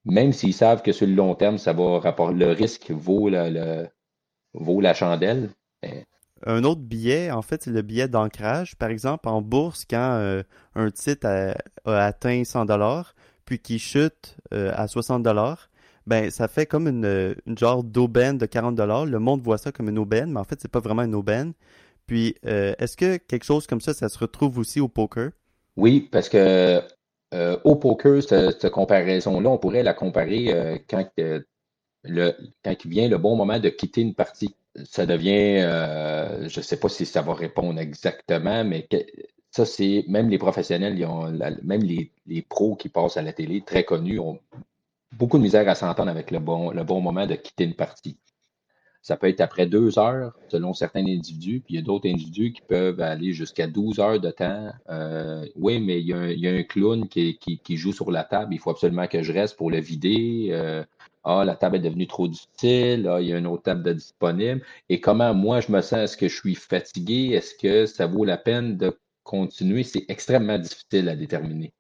[0.05, 3.89] même s'ils savent que sur le long terme, ça va rapporter le risque vaut la,
[4.55, 5.51] vaut la chandelle.
[6.47, 8.77] Un autre billet, en fait, c'est le billet d'ancrage.
[8.77, 10.43] Par exemple, en bourse, quand euh,
[10.75, 15.71] un titre a, atteint 100 dollars, puis qu'il chute euh, à 60 dollars,
[16.07, 19.05] ben ça fait comme une, genre d'aubaine de 40 dollars.
[19.05, 21.53] Le monde voit ça comme une aubaine, mais en fait, c'est pas vraiment une aubaine.
[22.07, 25.31] Puis, euh, est-ce que quelque chose comme ça, ça se retrouve aussi au poker?
[25.77, 26.83] Oui, parce que
[27.35, 33.37] euh, au poker, cette, comparaison-là, on pourrait la comparer euh, quand, il vient le bon
[33.37, 34.55] moment de quitter une partie.
[34.85, 35.61] Ça devient,
[36.49, 38.89] je ne sais pas si ça va répondre exactement, mais
[39.51, 40.97] ça, c'est même les professionnels,
[41.63, 44.39] même les, les, pros qui passent à la télé, très connus, ont
[45.13, 48.17] beaucoup de misère à s'entendre avec le bon moment de quitter une partie.
[49.03, 52.53] Ça peut être après deux heures, selon certains individus, puis il y a d'autres individus
[52.53, 54.71] qui peuvent aller jusqu'à 12 heures de temps.
[54.91, 57.39] Euh, oui, mais il y, a un, clown qui,
[57.77, 60.49] joue sur la table, il faut absolument que je reste pour le vider.
[60.51, 60.85] Euh,
[61.25, 63.95] ah, la table est devenue trop difficile, ah, il y a une autre table de
[63.95, 64.63] disponible.
[64.91, 67.31] Et comment moi je me sens, est-ce que je suis fatigué?
[67.33, 69.83] Est-ce que ça vaut la peine de continuer?
[69.83, 71.73] C'est extrêmement difficile à déterminer.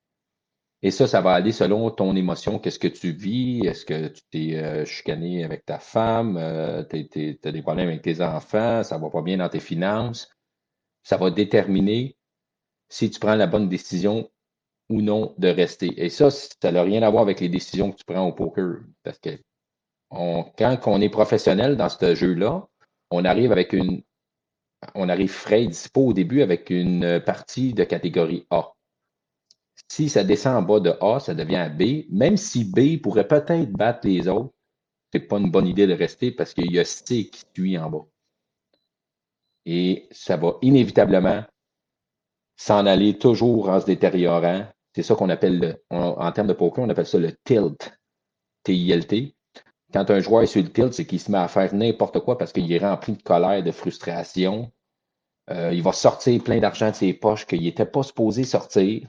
[0.83, 2.59] Et ça, ça va aller selon ton émotion.
[2.59, 3.67] Qu'est-ce que tu vis?
[3.67, 6.39] Est-ce que tu t'es euh, chicané avec ta femme?
[6.39, 8.83] Euh, tu as des problèmes avec tes enfants?
[8.83, 10.31] Ça va pas bien dans tes finances?
[11.03, 12.17] Ça va déterminer
[12.89, 14.31] si tu prends la bonne décision
[14.89, 15.93] ou non de rester.
[16.03, 18.81] Et ça, ça n'a rien à voir avec les décisions que tu prends au poker.
[19.03, 19.39] Parce que
[20.11, 22.67] quand on est professionnel dans ce jeu-là,
[23.11, 24.03] on arrive avec une.
[24.95, 28.73] On arrive frais dispo au début avec une partie de catégorie A.
[29.91, 32.07] Si ça descend en bas de A, ça devient B.
[32.15, 34.55] Même si B pourrait peut-être battre les autres,
[35.13, 37.91] c'est pas une bonne idée de rester parce qu'il y a C qui suit en
[37.91, 38.07] bas.
[39.67, 41.43] Et ça va inévitablement
[42.57, 44.65] s'en aller toujours en se détériorant.
[44.95, 47.93] C'est ça qu'on appelle, en termes de poker, on appelle ça le tilt.
[48.63, 49.35] T-I-L-T.
[49.93, 52.39] Quand un joueur est sur le tilt, c'est qu'il se met à faire n'importe quoi
[52.39, 54.71] parce qu'il est rempli de colère, de frustration.
[55.51, 59.09] Euh, il va sortir plein d'argent de ses poches qu'il n'était pas supposé sortir.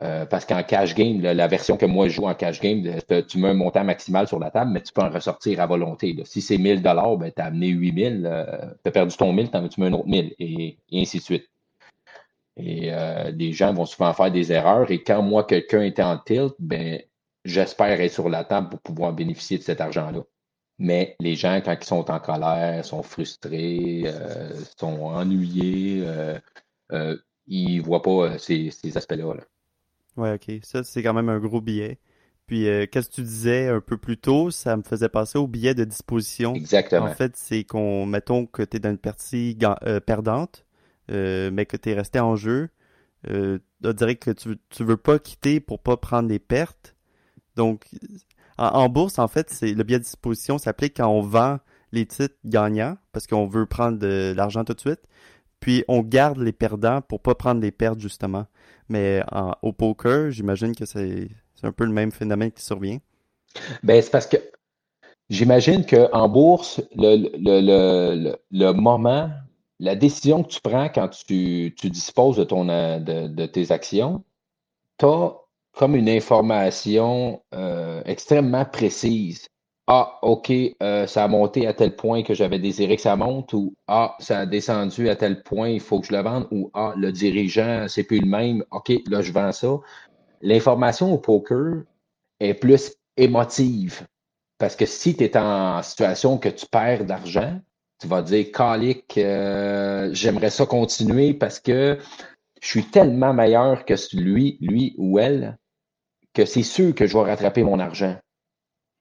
[0.00, 2.84] Euh, parce qu'en cash game, la version que moi je joue en cash game,
[3.28, 6.16] tu mets un montant maximal sur la table, mais tu peux en ressortir à volonté.
[6.24, 8.44] Si c'est 1000 dollars, ben, tu as amené 8000, euh,
[8.84, 11.50] tu as perdu ton 1000, tu mets un autre 1000 et, ainsi de suite.
[12.56, 14.90] Et euh, les gens vont souvent faire des erreurs.
[14.90, 17.00] Et quand moi, quelqu'un est en tilt, ben,
[17.44, 20.22] j'espère être sur la table pour pouvoir bénéficier de cet argent-là.
[20.78, 24.04] Mais les gens, quand ils sont en colère, sont frustrés,
[24.78, 26.04] sont ennuyés,
[27.48, 29.34] ils ne voient pas ces, aspects-là.
[29.34, 29.42] là
[30.18, 30.58] Ouais, ok.
[30.62, 31.98] Ça, c'est quand même un gros billet.
[32.46, 35.46] Puis, euh, qu'est-ce que tu disais un peu plus tôt, ça me faisait passer au
[35.46, 36.54] billet de disposition.
[36.54, 37.06] Exactement.
[37.06, 40.64] En fait, c'est qu'on, mettons que tu es dans une partie euh, perdante,
[41.10, 42.70] euh, mais que tu es resté en jeu.
[43.28, 43.58] on
[43.92, 46.96] dirait que tu, tu veux pas quitter pour pas prendre des pertes.
[47.54, 47.86] Donc,
[48.56, 51.58] en, bourse, en fait, c'est le billet de disposition s'applique quand on vend
[51.92, 55.02] les titres gagnants parce qu'on veut prendre de l'argent tout de suite.
[55.60, 58.46] Puis on garde les perdants pour pas prendre des pertes justement.
[58.88, 59.22] Mais
[59.62, 61.28] au poker, j'imagine que c'est
[61.62, 62.98] un peu le même phénomène qui survient.
[63.82, 64.36] Ben, c'est parce que
[65.30, 69.30] j'imagine qu'en bourse, le, le, le, moment,
[69.78, 74.24] la décision que tu prends quand tu, tu disposes de, ton, de, de tes actions,
[74.98, 75.32] tu as
[75.72, 79.48] comme une information euh, extrêmement précise
[79.90, 83.54] ah, OK, euh, ça a monté à tel point que j'avais désiré que ça monte,
[83.54, 86.70] ou Ah, ça a descendu à tel point, il faut que je le vende, ou
[86.74, 89.78] Ah, le dirigeant, c'est plus le même, OK, là, je vends ça.
[90.42, 91.84] L'information au poker
[92.38, 94.06] est plus émotive.
[94.58, 97.58] Parce que si tu es en situation que tu perds d'argent,
[97.98, 101.98] tu vas dire, Calique, euh, j'aimerais ça continuer parce que
[102.60, 105.58] je suis tellement meilleur que lui, lui ou elle,
[106.34, 108.16] que c'est sûr que je vais rattraper mon argent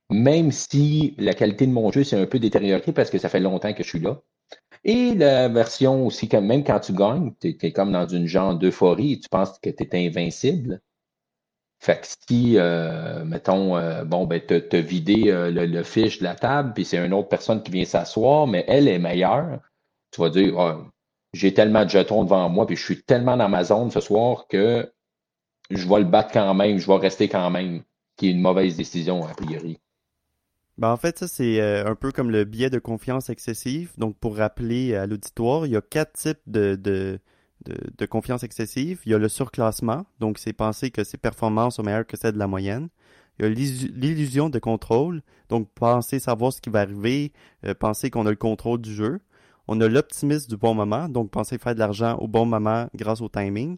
[0.10, 3.40] même si la qualité de mon jeu s'est un peu détériorée parce que ça fait
[3.40, 4.22] longtemps que je suis là.
[4.84, 8.56] Et la version aussi, quand même quand tu gagnes, tu es, comme dans une genre
[8.56, 10.82] d'euphorie tu penses que tu es invincible.
[11.80, 16.24] Fait que si, euh, mettons, euh, bon, ben, tu as vidé euh, le, fiche de
[16.24, 19.60] la table, puis c'est une autre personne qui vient s'asseoir, mais elle est meilleure,
[20.12, 20.86] tu vas dire, oh,
[21.34, 24.48] j'ai tellement de jetons devant moi, puis je suis tellement dans ma zone ce soir
[24.48, 24.92] que
[25.70, 27.84] je vais le battre quand même, je vais rester quand même,
[28.16, 29.80] qui est une mauvaise décision, a priori.
[30.78, 33.92] Ben en fait, ça, c'est euh, un peu comme le biais de confiance excessive.
[33.98, 37.20] Donc, pour rappeler à l'auditoire, il y a quatre types de, de,
[37.66, 39.02] de, confiance excessive.
[39.06, 42.34] Il y a le surclassement, donc c'est penser que ses performances sont meilleures que celles
[42.34, 42.90] de la moyenne.
[43.40, 47.34] Il y a l'illusion de contrôle, donc penser savoir ce qui va arriver,
[47.66, 49.20] euh, penser qu'on a le contrôle du jeu.
[49.68, 53.22] On a l'optimisme du bon moment, donc penser faire de l'argent au bon moment grâce
[53.22, 53.78] au timing.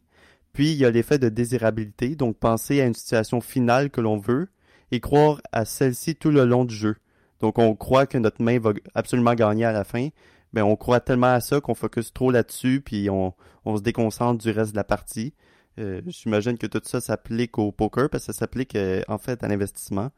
[0.53, 4.17] Puis il y a l'effet de désirabilité, donc penser à une situation finale que l'on
[4.17, 4.49] veut,
[4.91, 6.95] et croire à celle-ci tout le long du jeu.
[7.39, 10.09] Donc on croit que notre main va absolument gagner à la fin.
[10.53, 13.33] Ben on croit tellement à ça qu'on focus trop là-dessus puis on,
[13.65, 15.33] on, se déconcentre du reste de la partie.
[15.77, 19.43] Euh, J'imagine que tout ça s'applique au poker parce que ça s'applique euh, en fait
[19.43, 20.09] à l'investissement.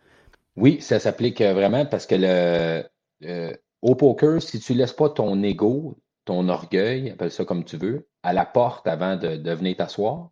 [0.55, 5.43] Oui, ça s'applique euh, vraiment parce que le, au poker, si tu laisses pas ton
[5.43, 9.75] ego, ton orgueil, appelle ça comme tu veux, à la porte avant de, de venir
[9.77, 10.31] t'asseoir,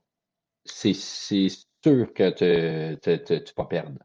[0.66, 4.00] c'est sûr que tu vas perdre.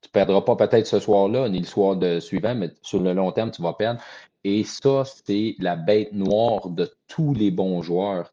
[0.00, 3.12] Tu ne perdras pas peut-être ce soir-là, ni le soir de suivant, mais sur le
[3.14, 4.00] long terme, tu vas perdre.
[4.44, 8.32] Et ça, c'est la bête noire de tous les bons joueurs,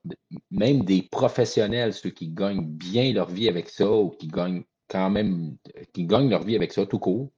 [0.52, 5.10] même des professionnels, ceux qui gagnent bien leur vie avec ça ou qui gagnent quand
[5.10, 5.58] même,
[5.94, 7.30] qui gagnent leur vie avec ça tout court,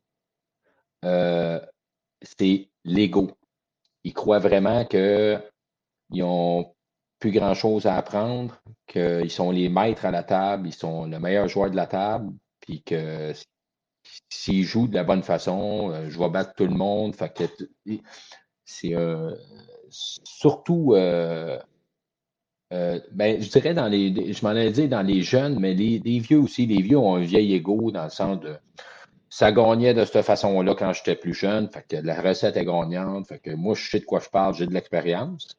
[1.05, 1.59] euh,
[2.21, 3.31] c'est l'ego.
[4.03, 5.41] Ils croient vraiment qu'ils
[6.11, 6.73] n'ont
[7.19, 11.47] plus grand-chose à apprendre, qu'ils sont les maîtres à la table, ils sont le meilleur
[11.47, 13.33] joueur de la table, puis que
[14.29, 17.15] s'ils jouent de la bonne façon, euh, je vais battre tout le monde.
[18.65, 19.33] C'est euh,
[19.89, 20.93] surtout
[22.71, 24.33] ben, je dirais dans les.
[24.33, 26.65] Je m'en ai dit dans les jeunes, mais les, vieux aussi.
[26.65, 28.57] Les vieux ont un vieil ego dans le sens de
[29.29, 31.69] ça gagnait de cette façon-là quand j'étais plus jeune.
[31.69, 33.31] Fait que la recette est gagnante.
[33.45, 35.57] Moi, je sais de quoi je parle, j'ai de l'expérience.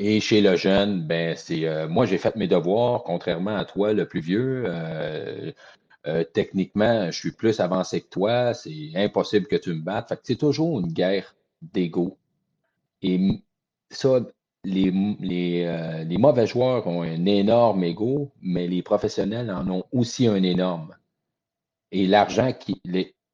[0.00, 3.92] Et chez le jeune, ben c'est euh, moi j'ai fait mes devoirs, contrairement à toi,
[3.92, 4.64] le plus vieux.
[4.66, 5.50] Euh,
[6.08, 8.54] euh, techniquement, je suis plus avancé que toi.
[8.54, 10.08] C'est impossible que tu me battes.
[10.08, 12.18] Fait c'est toujours une guerre d'ego.
[13.02, 13.42] Et
[13.90, 14.20] ça,
[14.64, 14.90] les,
[15.20, 20.42] les, les, mauvais joueurs ont un énorme ego, mais les professionnels en ont aussi un
[20.42, 20.96] énorme.
[21.92, 22.82] Et l'argent qui,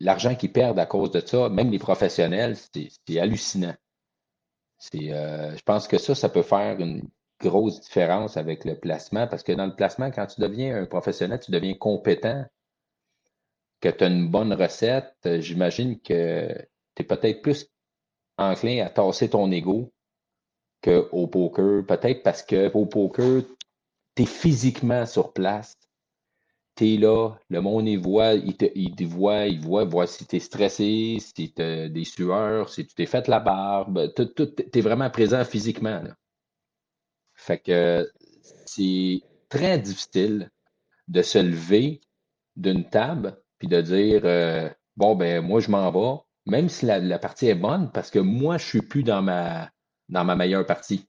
[0.00, 3.74] l'argent qu'ils perdent à cause de ça, même les professionnels, c'est hallucinant.
[4.78, 7.08] C'est, euh, je pense que ça, ça peut faire une
[7.40, 11.40] grosse différence avec le placement, parce que dans le placement, quand tu deviens un professionnel,
[11.40, 12.44] tu deviens compétent,
[13.84, 16.48] que tu as une bonne recette, j'imagine que
[16.94, 17.68] tu es peut-être plus
[18.38, 19.92] enclin à tasser ton ego
[20.82, 21.84] qu'au poker.
[21.86, 23.42] Peut-être parce qu'au poker,
[24.16, 25.76] tu es physiquement sur place
[26.74, 31.18] t'es là, le monde, il voit, il te, voit, il voit, voit si t'es stressé,
[31.20, 36.02] si t'as des sueurs, si tu t'es fait la barbe, tout, t'es vraiment présent physiquement.
[37.34, 38.10] Fait que
[38.66, 40.50] c'est très difficile
[41.06, 42.00] de se lever
[42.56, 46.98] d'une table puis de dire euh, bon ben moi je m'en vais, même si la,
[46.98, 49.70] la, partie est bonne, parce que moi je suis plus dans ma
[50.08, 51.08] dans ma meilleure partie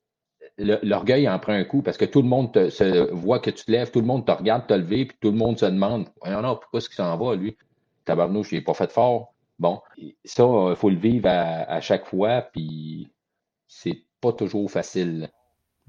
[0.57, 3.71] l'orgueil en prend un coup parce que tout le monde se voit que tu te
[3.71, 6.41] lèves, tout le monde te regarde te lever, puis tout le monde se demande Voyons
[6.41, 7.57] non, pourquoi est-ce qu'il s'en va, lui?
[8.05, 9.33] Tabarnouche, il n'est pas fait fort.
[9.59, 9.81] Bon,
[10.23, 13.11] ça, il faut le vivre à, chaque fois, puis
[13.67, 15.29] c'est pas toujours facile.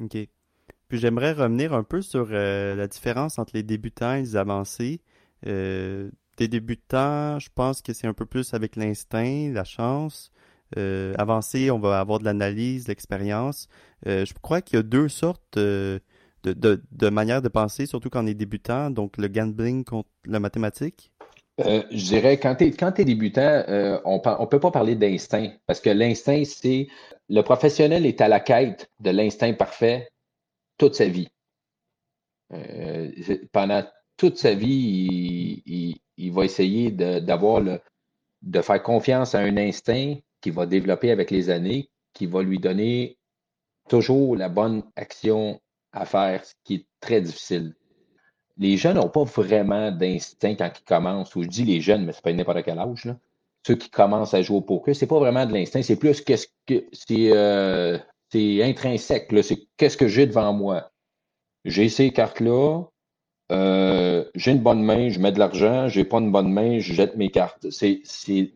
[0.03, 0.17] OK.
[0.89, 5.01] Puis j'aimerais revenir un peu sur euh, la différence entre les débutants et les avancés.
[5.47, 10.33] Euh, des débutants, je pense que c'est un peu plus avec l'instinct, la chance.
[10.77, 13.69] Euh, avancé, on va avoir de l'analyse, l'expérience.
[14.07, 16.01] Euh, je crois qu'il y a deux sortes euh,
[16.43, 21.13] de, manières de penser, surtout quand on est débutant, donc le gambling contre la mathématique.
[21.59, 23.65] je dirais, quand tu es, débutant,
[24.05, 26.89] on ne peut pas parler d'instinct, parce que l'instinct, c'est
[27.29, 30.09] le professionnel est à la quête de l'instinct parfait
[30.79, 31.29] toute sa vie.
[33.53, 33.85] pendant
[34.17, 37.63] toute sa vie, il va essayer d'avoir
[38.43, 42.59] de faire confiance à un instinct qui va développer avec les années, qui va lui
[42.59, 43.19] donner
[43.89, 45.61] toujours la bonne action
[45.93, 47.75] à faire, ce qui est très difficile.
[48.59, 52.13] Les jeunes n'ont pas vraiment d'instinct quand ils commencent, ou je dis les jeunes, mais
[52.13, 53.09] c'est pas n'importe quel âge.
[53.67, 56.49] Ceux qui commencent à jouer au poker, c'est pas vraiment de l'instinct, c'est plus qu'est-ce
[56.67, 57.99] que c'est euh,
[58.35, 59.33] intrinsèque.
[59.43, 60.91] C'est qu'est-ce que j'ai devant moi?
[61.65, 62.85] J'ai ces cartes-là,
[63.53, 66.93] euh, j'ai une bonne main, je mets de l'argent, j'ai pas une bonne main, je
[66.93, 67.71] jette mes cartes.
[67.71, 68.03] C'est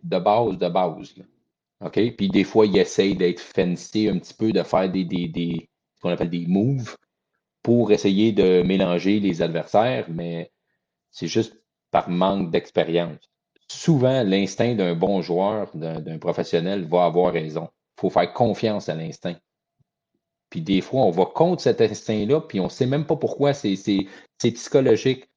[0.02, 1.14] de base, de base.
[1.80, 2.16] OK?
[2.16, 5.68] Puis des fois, il essaye d'être fancy un petit peu, de faire des, des, des
[6.00, 6.96] qu'on appelle des moves
[7.62, 10.50] pour essayer de mélanger les adversaires, mais
[11.10, 11.56] c'est juste
[11.90, 13.18] par manque d'expérience.
[13.68, 17.68] Souvent, l'instinct d'un bon joueur, d'un professionnel, va avoir raison.
[17.98, 19.36] Il faut faire confiance à l'instinct.
[20.50, 23.54] Puis des fois, on va contre cet instinct-là, puis on ne sait même pas pourquoi.
[23.54, 23.76] C'est
[24.38, 25.30] psychologique.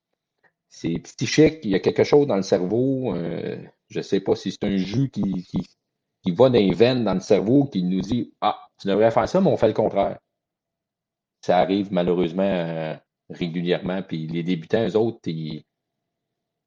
[0.70, 1.60] C'est psychique.
[1.64, 3.14] Il y a quelque chose dans le cerveau.
[3.16, 3.58] Euh,
[3.90, 5.70] je ne sais pas si c'est un jus qui, qui,
[6.24, 9.30] qui va dans les veines, dans le cerveau, qui nous dit Ah, tu devrais faire
[9.30, 10.18] ça, mais on fait le contraire.
[11.42, 12.96] Ça arrive malheureusement euh,
[13.30, 14.02] régulièrement.
[14.02, 15.64] Puis les débutants, eux autres, ils,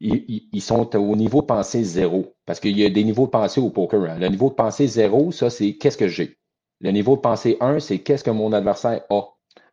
[0.01, 2.37] ils, sont au niveau pensée zéro.
[2.45, 4.05] Parce qu'il y a des niveaux de pensée au poker.
[4.05, 4.19] Hein.
[4.19, 6.39] Le niveau de pensée zéro, ça, c'est qu'est-ce que j'ai?
[6.81, 9.23] Le niveau de pensée 1, c'est qu'est-ce que mon adversaire a.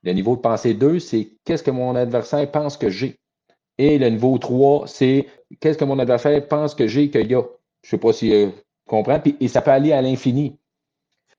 [0.03, 3.19] Le niveau de pensée 2, c'est qu'est-ce que mon adversaire pense que j'ai.
[3.77, 5.27] Et le niveau 3, c'est
[5.59, 7.41] qu'est-ce que mon adversaire pense que j'ai qu'il y a.
[7.81, 8.49] Je ne sais pas si euh,
[8.87, 9.21] comprends?
[9.39, 10.57] et ça peut aller à l'infini.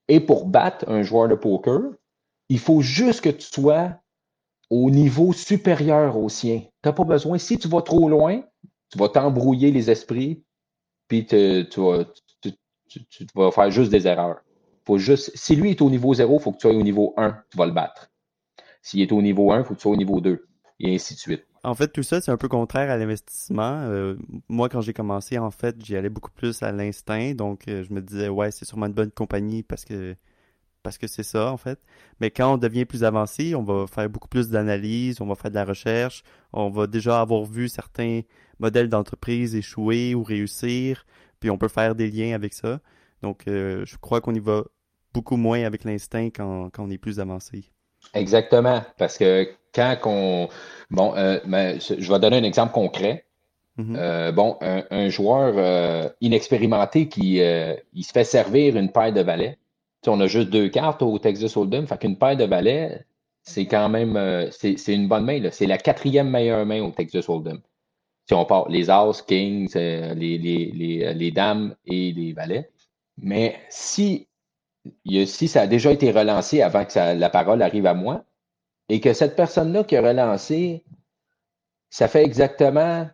[0.08, 1.80] Et pour battre un joueur de poker,
[2.48, 3.96] il faut juste que tu sois
[4.70, 6.60] au niveau supérieur au sien.
[6.60, 7.38] Tu n'as pas besoin.
[7.38, 8.42] Si tu vas trop loin,
[8.90, 10.42] tu vas t'embrouiller les esprits,
[11.08, 11.66] puis tu,
[13.34, 14.43] vas, faire juste des erreurs.
[14.86, 17.14] Faut juste, si lui est au niveau 0, il faut que tu sois au niveau
[17.16, 18.10] 1, tu vas le battre.
[18.82, 20.46] S'il est au niveau 1, il faut que tu sois au niveau 2,
[20.80, 21.46] et ainsi de suite.
[21.62, 23.80] En fait, tout ça, c'est un peu contraire à l'investissement.
[23.84, 24.16] Euh,
[24.50, 27.32] moi, quand j'ai commencé, en fait, j'y allais beaucoup plus à l'instinct.
[27.34, 30.14] Donc, euh, je me disais, ouais, c'est sûrement une bonne compagnie parce que
[30.84, 31.80] parce que c'est ça, en fait.
[32.20, 35.50] Mais quand on devient plus avancé, on va faire beaucoup plus d'analyse, on va faire
[35.50, 36.22] de la recherche,
[36.52, 38.20] on va déjà avoir vu certains
[38.58, 41.06] modèles d'entreprise échouer ou réussir,
[41.40, 42.80] puis on peut faire des liens avec ça.
[43.24, 44.64] Donc, euh, je crois qu'on y va
[45.14, 47.70] beaucoup moins avec l'instinct quand, on est plus avancé.
[48.12, 50.48] Exactement, parce que quand on...
[50.90, 53.24] Bon, euh, je vais donner un exemple concret.
[53.78, 53.96] Mm-hmm.
[53.96, 59.56] Euh, bon, un, joueur inexpérimenté qui il se fait servir une paire de valets.
[60.06, 63.06] on a juste deux cartes au Texas Hold'em, fait qu'une paire de valets,
[63.42, 65.48] c'est quand même c'est une bonne main.
[65.50, 67.60] C'est la quatrième meilleure main au Texas Hold'em.
[68.26, 72.68] Si on part les As, Kings, les, les, les, dames et les valets.
[73.16, 74.28] Mais si,
[75.26, 78.24] si ça a déjà été relancé avant que la parole arrive à moi,
[78.88, 80.84] et que cette personne-là qui a relancé,
[81.90, 83.08] ça fait exactement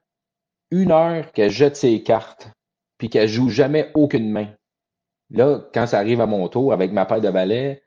[0.70, 2.50] une heure qu'elle jette ses cartes,
[2.98, 4.48] puis qu'elle joue jamais aucune main.
[5.30, 7.82] Là, quand ça arrive à mon tour avec ma paire de balais,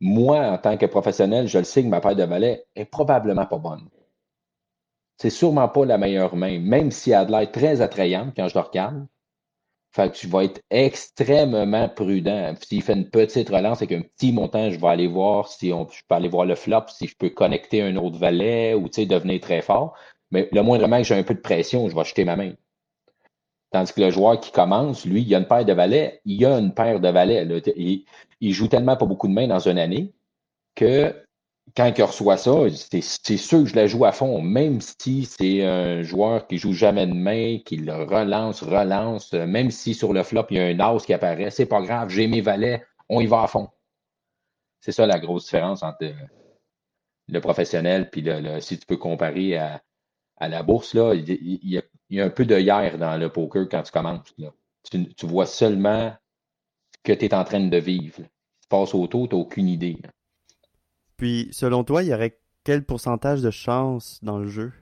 [0.00, 3.46] moi, en tant que professionnel, je le sais que ma paire de balais est probablement
[3.46, 3.88] pas bonne.
[5.18, 8.54] C'est sûrement pas la meilleure main, même si elle a l'air très attrayante quand je
[8.54, 9.06] le regarde.
[9.94, 12.52] Fait que je vais être extrêmement prudent.
[12.60, 15.88] S'il fait une petite relance avec un petit montant, je vais aller voir si on,
[15.88, 19.40] je peux aller voir le flop, si je peux connecter un autre valet ou devenir
[19.40, 19.94] très fort.
[20.32, 22.54] Mais le moindrement que j'ai un peu de pression, je vais acheter ma main.
[23.70, 26.58] Tandis que le joueur qui commence, lui, il a une paire de valets, il a
[26.58, 27.46] une paire de valets.
[27.76, 28.04] Il,
[28.40, 30.12] il joue tellement pas beaucoup de mains dans une année
[30.74, 31.14] que
[31.76, 35.64] quand il reçoit ça, c'est sûr que je la joue à fond, même si c'est
[35.64, 40.22] un joueur qui joue jamais de main, qui le relance, relance, même si sur le
[40.22, 43.20] flop, il y a un as qui apparaît, c'est pas grave, j'ai mes valets, on
[43.20, 43.68] y va à fond.
[44.80, 46.12] C'est ça la grosse différence entre
[47.28, 49.82] le professionnel puis le, si tu peux comparer à,
[50.40, 54.34] la bourse, il, y a, un peu de hier dans le poker quand tu commences.
[54.90, 56.12] Tu, vois seulement
[56.94, 58.18] ce que tu es en train de vivre.
[58.18, 59.96] Tu passes autour, tu n'as aucune idée.
[61.16, 64.72] Puis, selon toi, il y aurait quel pourcentage de chance dans le jeu?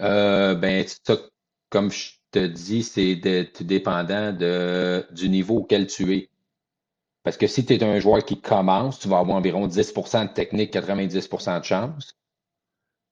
[0.00, 1.16] Euh, ben, ça,
[1.70, 3.16] comme je te dis, c'est
[3.60, 4.32] dépendant
[5.10, 6.28] du niveau auquel tu es.
[7.22, 10.32] Parce que si tu es un joueur qui commence, tu vas avoir environ 10% de
[10.32, 12.16] technique, 90% de chance.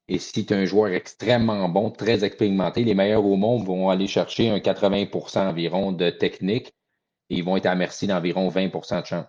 [0.08, 3.88] Et si tu es un joueur extrêmement bon, très expérimenté, les meilleurs au monde vont
[3.88, 6.74] aller chercher un 80% environ de technique
[7.30, 9.26] et ils vont être à merci d'environ 20% de chance.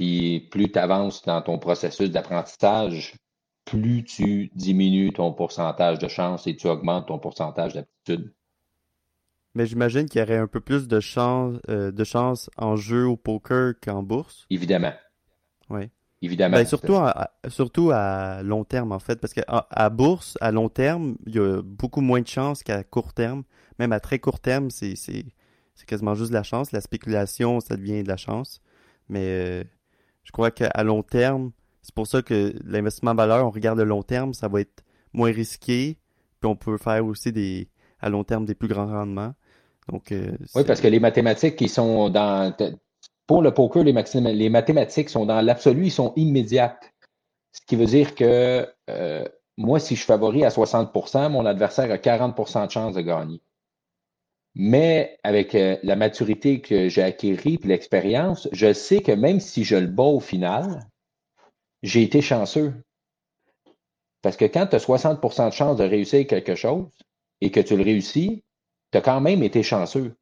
[0.00, 3.16] Puis plus tu avances dans ton processus d'apprentissage,
[3.66, 8.32] plus tu diminues ton pourcentage de chance et tu augmentes ton pourcentage d'aptitude.
[9.54, 13.04] Mais j'imagine qu'il y aurait un peu plus de chance, euh, de chance en jeu
[13.04, 14.46] au poker qu'en bourse.
[14.48, 14.94] Évidemment.
[15.68, 15.90] Oui.
[16.22, 16.56] Évidemment.
[16.56, 20.70] Ben, surtout, à, surtout à long terme, en fait, parce qu'à à bourse, à long
[20.70, 23.42] terme, il y a beaucoup moins de chance qu'à court terme.
[23.78, 24.94] Même à très court terme, c'est
[25.86, 26.72] quasiment juste de la chance.
[26.72, 28.62] La spéculation, ça devient de la chance.
[29.10, 29.64] Mais euh,
[30.24, 31.52] je crois qu'à long terme,
[31.82, 35.32] c'est pour ça que l'investissement valeur, on regarde le long terme, ça va être moins
[35.32, 35.98] risqué,
[36.40, 37.68] puis on peut faire aussi des
[38.00, 39.34] à long terme des plus grands rendements.
[39.88, 42.54] Donc, euh, oui, parce que les mathématiques qui sont dans
[43.26, 43.92] pour le poker, les,
[44.32, 46.92] les mathématiques sont dans l'absolu, ils sont immédiates.
[47.52, 49.24] Ce qui veut dire que euh,
[49.56, 53.40] moi, si je favoris à 60% mon adversaire a 40% de chance de gagner.
[54.54, 59.64] Mais avec euh, la maturité que j'ai acquérie et l'expérience, je sais que même si
[59.64, 60.88] je le bats au final,
[61.82, 62.74] j'ai été chanceux.
[64.22, 66.88] Parce que quand tu as 60% de chance de réussir quelque chose
[67.40, 68.42] et que tu le réussis,
[68.92, 70.14] tu as quand même été chanceux.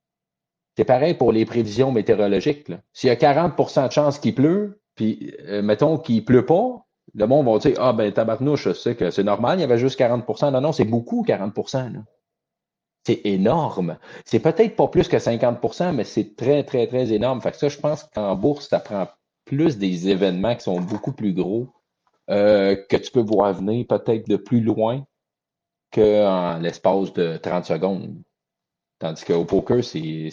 [0.76, 2.70] C'est pareil pour les prévisions météorologiques.
[2.92, 6.86] S'il y a 40% de chance qu'il pleut, puis euh, mettons qu'il ne pleut pas,
[7.14, 9.98] le monde va dire Ah ben tabarnouche, sais que c'est normal, il y avait juste
[9.98, 12.00] 40% Non, non, c'est beaucoup 40 là
[13.08, 13.96] c'est énorme.
[14.26, 17.40] C'est peut-être pas plus que 50% mais c'est très, très, très énorme.
[17.40, 19.08] Fait que ça, je pense qu'en bourse, ça prend
[19.46, 21.68] plus des événements qui sont beaucoup plus gros,
[22.28, 25.06] euh, que tu peux voir venir peut-être de plus loin
[25.90, 28.22] qu'en l'espace de 30 secondes.
[28.98, 30.28] Tandis qu'au poker, c'est,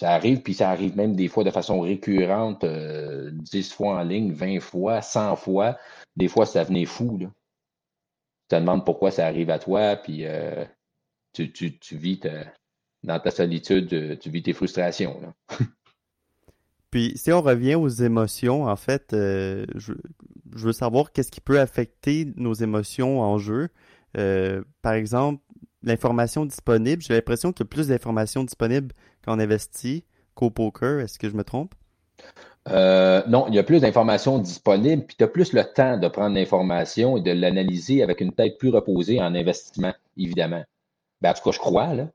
[0.00, 4.02] ça arrive, puis ça arrive même des fois de façon récurrente, euh, 10 fois en
[4.02, 5.78] ligne, 20 fois, 100 fois.
[6.16, 7.16] Des fois, ça venait fou.
[7.18, 7.28] Tu
[8.48, 10.66] te demandes pourquoi ça arrive à toi, puis euh,
[11.34, 12.20] tu, tu, vis
[13.04, 15.20] dans ta solitude, euh, tu vis tes frustrations.
[16.90, 19.92] Puis si on revient aux émotions, en fait, euh, je,
[20.52, 23.68] veux savoir qu'est-ce qui peut affecter nos émotions en jeu.
[24.16, 25.42] Euh, par exemple,
[25.82, 27.02] l'information disponible.
[27.02, 30.04] J'ai l'impression qu'il y a plus d'informations disponibles quand on investit
[30.34, 31.00] qu'au poker.
[31.00, 31.74] Est-ce que je me trompe?
[32.66, 36.34] non, il y a plus d'informations disponibles, puis tu as plus le temps de prendre
[36.34, 40.64] l'information et de l'analyser avec une tête plus reposée en investissement, évidemment.
[41.24, 42.10] Ben, en tout cas, je crois, là,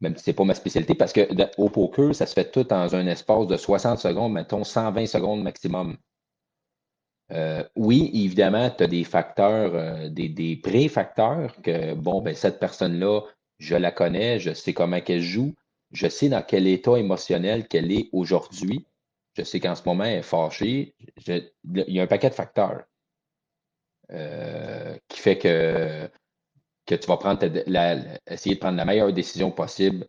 [0.00, 1.28] même si ce n'est pas ma spécialité, parce que
[1.58, 5.42] au poker, ça se fait tout dans un espace de 60 secondes, mettons 120 secondes
[5.42, 5.98] maximum.
[7.30, 12.58] Euh, oui, évidemment, tu as des facteurs, euh, des, des pré-facteurs que, bon, ben, cette
[12.58, 13.20] personne-là,
[13.58, 15.54] je la connais, je sais comment elle joue,
[15.92, 18.86] je sais dans quel état émotionnel qu'elle est aujourd'hui,
[19.34, 20.94] je sais qu'en ce moment, elle est fâchée.
[21.26, 22.84] il y a un paquet de facteurs
[24.10, 26.10] euh, qui fait que,
[26.88, 27.44] que tu vas prendre
[28.26, 30.06] essayer de prendre la meilleure décision possible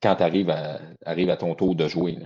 [0.00, 2.18] quand tu arrives à, à ton tour de jouer.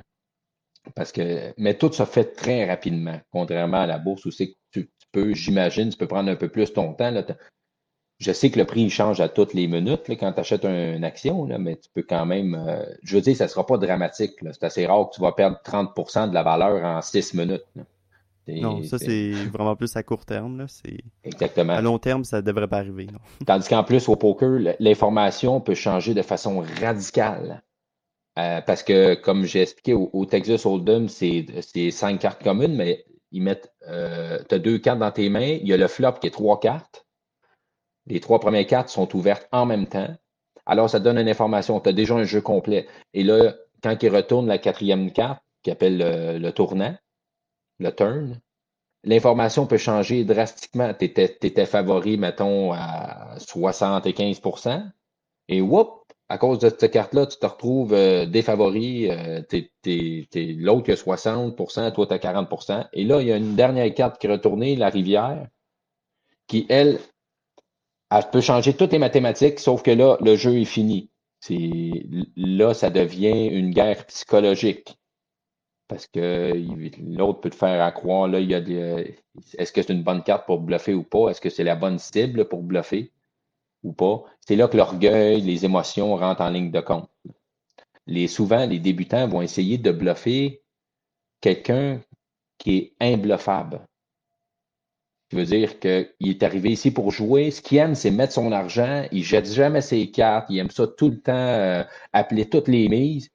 [0.95, 4.91] Parce que, mais tout se fait très rapidement, contrairement à la bourse où c'est tu,
[5.11, 7.11] peux, j'imagine, tu peux prendre un peu plus ton temps.
[7.11, 7.25] Là.
[8.19, 11.45] Je sais que le prix change à toutes les minutes quand tu achètes une action,
[11.47, 12.55] là, mais tu peux quand même.
[12.55, 14.35] Euh, je veux dire, ça ne sera pas dramatique.
[14.41, 17.65] C'est assez rare que tu vas perdre 30% de la valeur en 6 minutes.
[18.49, 20.59] Non, ça c'est vraiment plus à court terme.
[20.59, 20.67] Là.
[21.25, 21.75] Exactement.
[21.75, 23.07] À long terme, ça ne devrait pas arriver.
[23.07, 23.19] Non.
[23.47, 27.63] Tandis qu'en plus, au poker, l'information peut changer de façon radicale.
[28.39, 31.47] Euh, parce que, comme j'ai expliqué, au, Texas Hold'em, c'est
[31.91, 35.59] cinq cartes communes, mais ils mettent, euh, tu as deux cartes dans tes mains.
[35.61, 37.07] Il y a le flop qui est trois cartes.
[38.07, 40.09] Les trois premières cartes sont ouvertes en même temps.
[40.67, 41.79] Alors, ça donne une information.
[41.81, 42.87] Tu as déjà un jeu complet.
[43.15, 45.99] Et là, quand il retourne la quatrième carte, qui appelle
[46.41, 46.97] le, tournant,
[47.83, 48.41] le turn,
[49.05, 50.93] l'information peut changer drastiquement.
[50.95, 54.91] Tu étais, étais, favori, mettons, à 75%
[55.49, 59.11] et whoop, à cause de cette carte-là, tu te retrouves euh, défavori.
[59.11, 59.43] Euh,
[59.85, 63.93] l'autre qui a 60% toi, tu as 40% Et là, il y a une dernière
[63.95, 65.47] carte qui est retournée, la rivière,
[66.47, 67.01] qui, elle,
[68.11, 71.11] elle peut changer toutes les mathématiques, sauf que là, le jeu est fini.
[72.37, 74.97] Là, ça devient une guerre psychologique.
[75.93, 76.53] Parce que
[77.17, 78.59] l'autre peut te faire croire, là, il y a
[79.59, 81.29] est-ce que c'est une bonne carte pour bluffer ou pas?
[81.29, 83.13] Est-ce que c'est la bonne cible pour bluffer?
[83.83, 87.09] ou pas, c'est là que l'orgueil, les émotions rentrent en ligne de compte.
[88.07, 90.63] Les, souvent, les débutants vont essayer de bluffer
[91.41, 92.01] quelqu'un
[92.59, 93.81] qui est imbluffable.
[95.31, 97.51] Ça veut dire qu'il est arrivé ici pour jouer.
[97.51, 99.07] Ce qu'il aime, c'est mettre son argent.
[99.13, 100.47] Il jette jamais ses cartes.
[100.51, 101.83] Il aime ça tout le temps, euh,
[102.13, 103.31] appeler toutes les mises.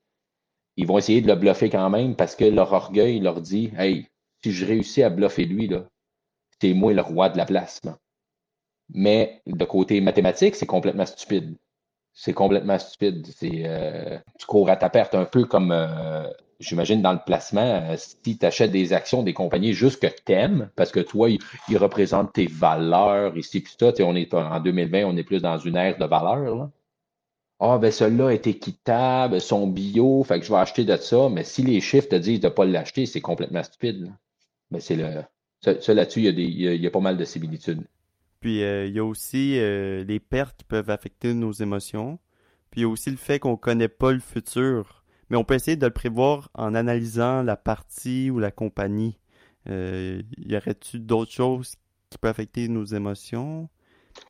[0.77, 4.07] Ils vont essayer de le bluffer quand même parce que leur orgueil leur dit Hey,
[4.43, 5.69] si je réussis à bluffer lui,
[6.61, 7.81] c'est moi le roi de la place.
[8.93, 11.57] Mais de côté mathématique, c'est complètement stupide.
[12.13, 13.27] C'est complètement stupide.
[13.43, 16.27] Euh, tu cours à ta perte un peu comme, euh,
[16.59, 17.61] j'imagine, dans le placement.
[17.91, 21.29] Euh, si tu achètes des actions des compagnies juste que tu aimes, parce que toi,
[21.29, 23.91] ils, représentent tes valeurs, ici, puis ça.
[23.99, 26.69] On est, en 2020, on est plus dans une ère de valeurs.
[27.59, 31.29] Ah, ben celui-là est équitable, son bio, fait que je vais acheter de ça.
[31.29, 34.13] Mais si les chiffres te disent de ne pas l'acheter, c'est complètement stupide.
[34.71, 35.23] Mais c'est le.
[35.61, 37.83] Ça, là-dessus, il y, a il y a pas mal de similitudes.
[38.39, 42.19] Puis euh, il y a aussi euh, les pertes qui peuvent affecter nos émotions.
[42.69, 45.03] Puis il y a aussi le fait qu'on ne connaît pas le futur.
[45.29, 49.17] Mais on peut essayer de le prévoir en analysant la partie ou la compagnie.
[49.69, 51.75] Euh, y aurait-il d'autres choses
[52.09, 53.67] qui peuvent affecter nos émotions?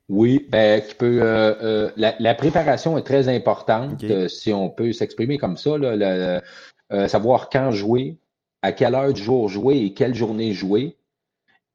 [0.10, 5.72] Oui, ben, qui peut, la, préparation est très importante, si on peut s'exprimer comme ça.
[7.08, 8.18] savoir quand jouer,
[8.62, 10.98] à quelle heure du jour jouer et quelle journée jouer.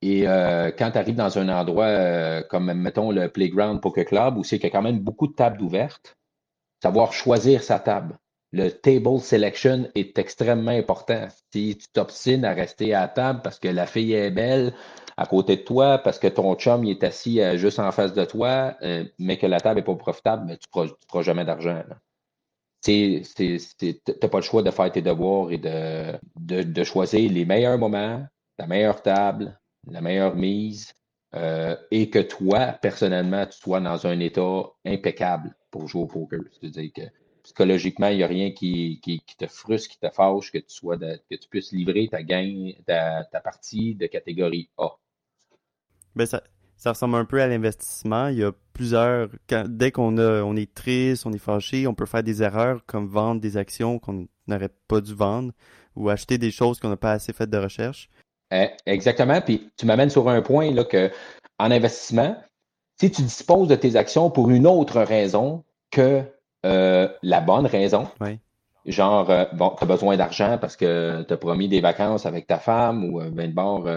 [0.03, 4.37] Et euh, quand tu arrives dans un endroit euh, comme, mettons, le Playground Poker Club,
[4.37, 6.17] où c'est qu'il y a quand même beaucoup de tables ouvertes,
[6.83, 8.19] savoir choisir sa table.
[8.53, 11.26] Le table selection est extrêmement important.
[11.53, 14.74] Si tu t'obstines à rester à la table parce que la fille est belle
[15.16, 18.24] à côté de toi, parce que ton chum est assis euh, juste en face de
[18.24, 18.74] toi,
[19.18, 21.82] mais que la table n'est pas profitable, ben, tu ne feras, jamais d'argent.
[22.82, 27.44] Tu n'as pas le choix de faire tes devoirs et de, de, de choisir les
[27.44, 28.26] meilleurs moments,
[28.59, 29.59] la meilleure table,
[29.90, 30.92] la meilleure mise
[31.34, 36.40] euh, et que toi, personnellement, tu sois dans un état impeccable pour jouer au poker.
[36.61, 37.03] C'est-à-dire que
[37.43, 40.97] psychologiquement, il n'y a rien qui, qui, te frustre, qui te fâche, que tu sois
[40.97, 44.88] que tu puisses livrer ta gagne, ta, partie de catégorie A.
[46.14, 46.43] Ben ça,
[46.76, 48.28] ça ressemble un peu à l'investissement.
[48.28, 49.28] Il y a plusieurs.
[49.66, 53.40] dès qu'on on est triste, on est fâché, on peut faire des erreurs comme vendre
[53.40, 55.53] des actions qu'on n'aurait pas dû vendre
[55.97, 58.09] ou acheter des choses qu'on n'a pas assez fait de recherche.
[58.51, 59.40] Eh, exactement.
[59.40, 61.11] Puis tu m'amènes sur un point là, que
[61.59, 62.36] en investissement,
[63.01, 66.22] si tu disposes de tes actions pour une autre raison que
[66.65, 68.09] euh, la bonne raison,
[68.87, 72.47] genre, euh, bon, tu as besoin d'argent parce que tu as promis des vacances avec
[72.47, 73.89] ta femme ou ben de bord,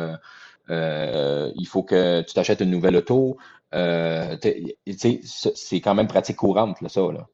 [0.69, 3.37] il faut que tu t'achètes une nouvelle auto.
[3.71, 7.01] c'est quand même pratique courante, là, ça.
[7.01, 7.27] Là.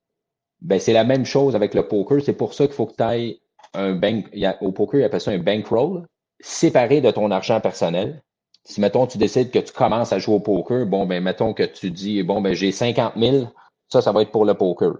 [0.61, 2.21] Ben, c'est la même chose avec le poker.
[2.23, 3.39] C'est pour ça qu'il faut que tu ailles
[3.73, 4.25] un bank.
[4.61, 6.05] au poker, ça un bankroll
[6.39, 8.21] séparé de ton argent personnel.
[8.63, 11.63] Si, mettons, tu décides que tu commences à jouer au poker, bon, ben, mettons que
[11.63, 13.47] tu dis, bon, ben, j'ai 50 000,
[13.89, 14.97] ça, ça va être pour le poker.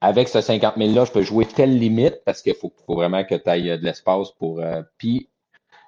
[0.00, 3.48] Avec ce 50 000-là, je peux jouer telle limite parce qu'il faut, vraiment que tu
[3.50, 4.60] ailles de l'espace pour.
[4.60, 5.28] Euh, puis,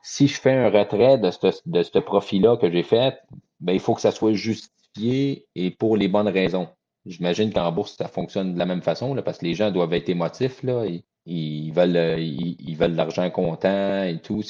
[0.02, 3.18] si je fais un retrait de ce, de profit-là que j'ai fait,
[3.60, 6.68] ben, il faut que ça soit justifié et pour les bonnes raisons.
[7.06, 9.94] J'imagine qu'en bourse, ça fonctionne de la même façon, là, parce que les gens doivent
[9.94, 10.84] être émotifs, là,
[11.26, 14.42] ils veulent ils, veulent l'argent comptant et tout.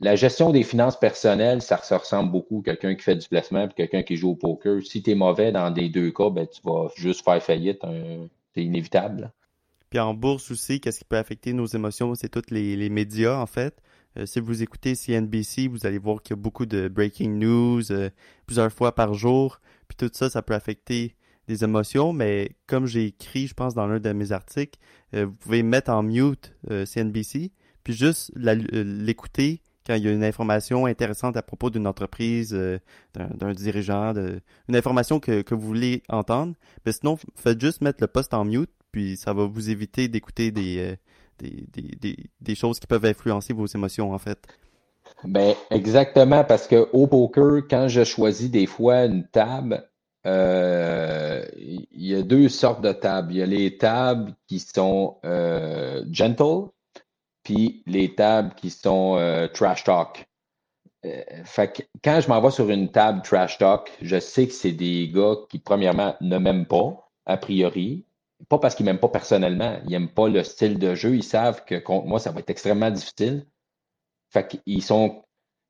[0.00, 3.72] La, gestion des finances personnelles, ça, ressemble beaucoup à quelqu'un qui fait du placement et
[3.74, 4.82] quelqu'un qui joue au poker.
[4.82, 7.80] Si tu es mauvais dans des deux cas, ben, tu vas juste faire faillite.
[8.54, 9.32] C'est inévitable.
[9.90, 12.14] Puis en bourse aussi, qu'est-ce qui peut affecter nos émotions?
[12.14, 13.80] C'est tous les, les, médias, en fait.
[14.18, 17.92] Euh, si vous écoutez CNBC, vous allez voir qu'il y a beaucoup de breaking news
[17.92, 18.10] euh,
[18.46, 19.60] plusieurs fois par jour.
[19.88, 21.16] Puis tout ça, ça peut affecter
[21.46, 24.80] des émotions, mais comme j'ai écrit, je pense, dans l'un de mes articles,
[25.14, 27.52] euh, vous pouvez mettre en mute CNBC,
[27.84, 32.52] puis juste l'écouter quand il y a une information intéressante à propos d'une entreprise,
[33.14, 34.14] d'un dirigeant,
[34.68, 36.54] une information que, vous voulez entendre.
[36.84, 40.50] Mais sinon, faites juste mettre le poste en mute, puis ça va vous éviter d'écouter
[40.50, 40.96] des,
[41.38, 44.46] des, des, des, choses qui peuvent influencer vos émotions, en fait.
[45.24, 49.88] Ben, exactement, parce que au poker, quand je choisis des fois une table,
[50.26, 53.32] euh, il y a deux sortes de tables.
[53.32, 56.70] Il y a les tables qui sont euh, gentle,
[57.46, 60.26] puis les tables qui sont euh, trash talk.
[61.44, 65.08] fait que quand je m'en sur une table trash talk, je sais que c'est des
[65.14, 68.04] gars qui, premièrement, ne m'aiment pas, a priori,
[68.48, 71.64] pas parce qu'ils m'aiment pas personnellement, ils n'aiment pas le style de jeu, ils savent
[71.64, 73.46] que contre moi, ça va être extrêmement difficile.
[74.30, 75.22] Fait qu'ils sont.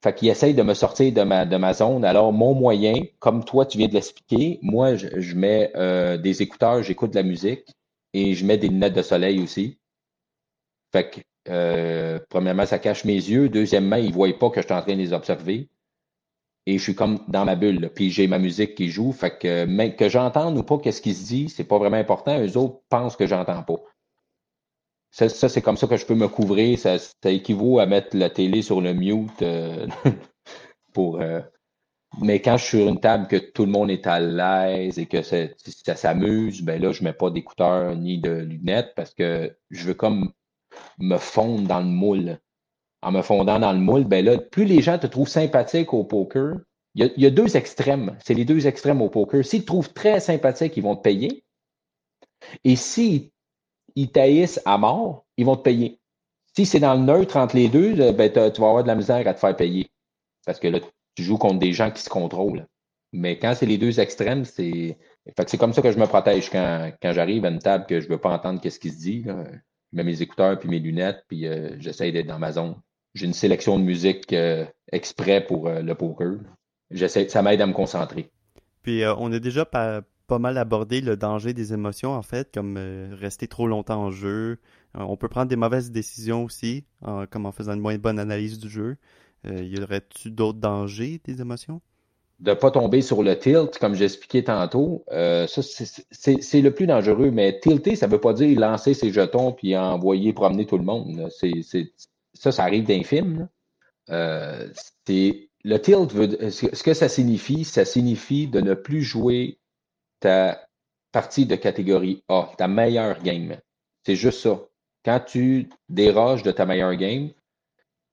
[0.03, 2.07] Fait qu'ils essayent de me sortir de ma, de ma zone.
[2.07, 6.83] Alors, mon moyen, comme toi, tu viens de l'expliquer, moi, je, mets euh, des écouteurs,
[6.83, 7.67] j'écoute de la musique
[8.15, 9.79] et je mets des lunettes de soleil aussi.
[10.93, 13.49] Fait que, euh, premièrement, ça cache mes yeux.
[13.49, 15.69] Deuxièmement, ils ne voient pas que je suis en train de les observer
[16.67, 17.91] et je suis comme dans ma bulle.
[17.95, 19.13] Puis j'ai ma musique qui joue.
[19.13, 22.39] Fait que, que j'entende ou pas qu'est-ce qui se dit, c'est pas vraiment important.
[22.41, 23.77] Eux autres pensent que j'entends pas.
[25.13, 26.79] Ça, c'est comme ça que je peux me couvrir.
[26.79, 29.87] Ça, équivaut à mettre la télé sur le mute euh,
[30.93, 31.21] pour.
[31.21, 31.41] Euh,
[32.21, 35.07] mais quand je suis sur une table que tout le monde est à l'aise et
[35.07, 39.57] que ça, ça s'amuse, ben là, je mets pas d'écouteurs ni de lunettes parce que
[39.71, 40.33] je veux comme
[40.99, 42.39] me fondre dans le moule
[43.03, 46.03] en me fondant dans le moule, ben là, plus les gens te trouvent sympathique au
[46.03, 46.57] poker,
[46.97, 48.17] il y, a, deux extrêmes.
[48.25, 49.45] C'est les deux extrêmes au poker.
[49.45, 51.45] S'ils te trouvent très sympathique, ils vont te payer.
[52.65, 53.31] Et s'ils
[53.97, 54.11] ils
[54.65, 56.01] à mort, ils vont te payer.
[56.57, 59.29] Si c'est dans le neutre entre les deux, ben, tu vas avoir de la misère
[59.29, 59.91] à te faire payer.
[60.47, 60.81] Parce que là,
[61.15, 62.67] tu joues contre des gens qui se contrôlent.
[63.13, 64.99] Mais quand c'est les deux extrêmes, c'est.
[65.47, 68.13] c'est comme ça que je me protège quand, j'arrive à une table que je ne
[68.13, 69.27] veux pas entendre qu'est-ce qui se dit.
[69.97, 72.77] Mets mes écouteurs puis mes lunettes, puis euh, j'essaie d'être dans ma zone
[73.15, 76.35] j'ai une sélection de musique euh, exprès pour euh, le poker.
[76.91, 78.31] J'essaie, ça m'aide à me concentrer.
[78.83, 82.79] Puis on a déjà pas, pas mal abordé le danger des émotions en fait, comme
[83.13, 84.59] rester trop longtemps en jeu.
[84.95, 86.85] on peut prendre des mauvaises décisions aussi,
[87.31, 88.97] comme en faisant une moins bonne analyse du jeu.
[89.45, 91.81] y aurait-tu d'autres dangers des émotions?
[92.39, 95.63] De pas tomber sur le tilt, comme j'expliquais tantôt, ça,
[96.11, 97.31] c'est le plus dangereux.
[97.31, 101.29] Mais tilter, ça veut pas dire lancer ses jetons puis envoyer promener tout le monde.
[102.35, 103.49] Ça, ça arrive d'infime.
[104.11, 104.69] Euh,
[105.09, 109.59] le tilt, veut, ce que ça signifie, ça signifie de ne plus jouer
[110.21, 110.69] ta
[111.13, 113.57] partie de catégorie A, ta meilleure game.
[114.05, 114.61] C'est juste ça.
[115.05, 117.31] Quand tu déroges de ta meilleure game,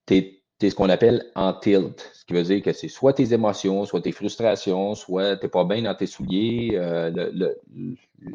[0.07, 2.09] tu es, ce qu'on appelle en tilt.
[2.13, 5.49] Ce qui veut dire que c'est soit tes émotions, soit tes frustrations, soit tu n'es
[5.49, 7.11] pas bien dans tes souliers, euh,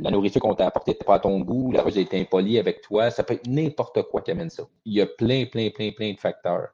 [0.00, 2.82] la nourriture qu'on t'a apportée n'est pas à ton goût, la a été impolie avec
[2.82, 4.64] toi, ça peut être n'importe quoi qui amène ça.
[4.84, 6.68] Il y a plein, plein, plein, plein de facteurs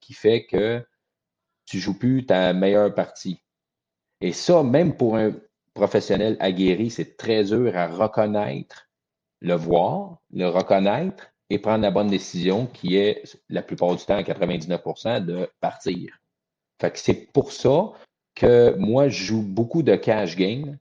[0.00, 0.84] qui fait que
[1.66, 3.40] tu joues plus ta meilleure partie.
[4.20, 5.32] Et ça, même pour un
[5.74, 8.88] professionnel aguerri, c'est très dur à reconnaître,
[9.40, 14.16] le voir, le reconnaître et prendre la bonne décision qui est, la plupart du temps,
[14.16, 16.18] à 99%, de partir.
[16.94, 17.92] C'est pour ça
[18.34, 20.78] que moi, je joue beaucoup de cash game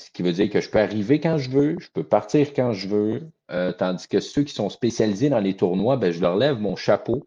[0.00, 2.72] ce qui veut dire que je peux arriver quand je veux, je peux partir quand
[2.72, 6.36] je veux, euh, tandis que ceux qui sont spécialisés dans les tournois, ben, je leur
[6.36, 7.26] lève mon chapeau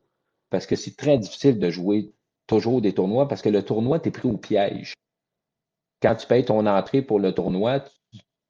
[0.49, 2.11] parce que c'est très difficile de jouer
[2.47, 4.93] toujours des tournois parce que le tournoi, tu es pris au piège.
[6.01, 7.83] Quand tu payes ton entrée pour le tournoi,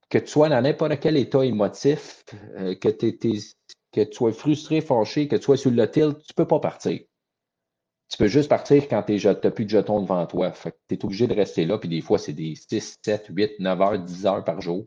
[0.09, 2.24] que tu sois dans n'importe quel état émotif,
[2.57, 2.89] euh, que,
[3.94, 6.60] que tu sois frustré, fâché, que tu sois sur le tilt, tu ne peux pas
[6.60, 7.00] partir.
[8.10, 10.52] Tu peux juste partir quand tu n'as plus de jetons devant toi.
[10.88, 11.78] tu es obligé de rester là.
[11.78, 14.86] Puis des fois, c'est des 6, 7, 8, 9 heures, 10 heures par jour.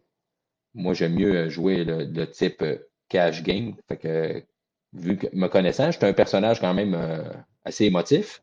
[0.75, 2.77] Moi, j'aime mieux euh, jouer le, type euh,
[3.09, 3.75] cash game.
[3.89, 4.45] Que,
[4.93, 7.33] vu me connaissant, je suis un personnage quand même euh,
[7.65, 8.43] assez émotif.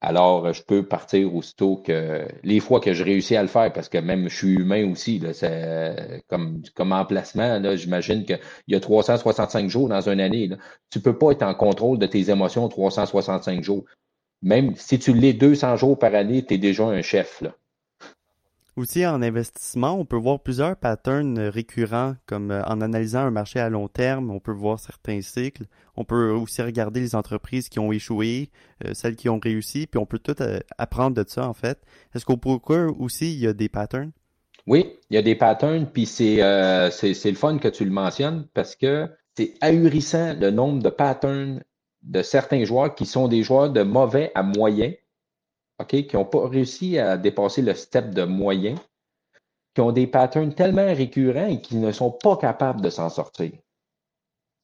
[0.00, 3.88] Alors je peux partir aussitôt que les fois que je réussis à le faire, parce
[3.88, 5.20] que même je suis humain aussi,
[6.28, 10.50] comme, emplacement, j'imagine qu'il y a 365 jours dans une année.
[10.90, 13.84] Tu peux pas être en contrôle de tes émotions 365 jours.
[14.42, 17.42] Même si tu l'es 200 jours par année, tu es déjà un chef.
[18.80, 23.60] Aussi, en investissement, on peut voir plusieurs patterns récurrents, comme euh, en analysant un marché
[23.60, 25.64] à long terme, on peut voir certains cycles.
[25.96, 28.48] On peut aussi regarder les entreprises qui ont échoué,
[28.86, 31.78] euh, celles qui ont réussi, puis on peut tout euh, apprendre de ça, en fait.
[32.14, 34.12] Est-ce qu'au poker aussi, il y a des patterns?
[34.66, 36.36] Oui, il y a des patterns, puis c'est
[36.90, 41.62] c'est le fun que tu le mentionnes parce que c'est ahurissant le nombre de patterns
[42.02, 44.92] de certains joueurs qui sont des joueurs de mauvais à moyen
[45.84, 48.74] qui n'ont pas réussi à dépasser le step de moyen,
[49.74, 53.52] qui ont des patterns tellement récurrents et qui ne sont pas capables de s'en sortir.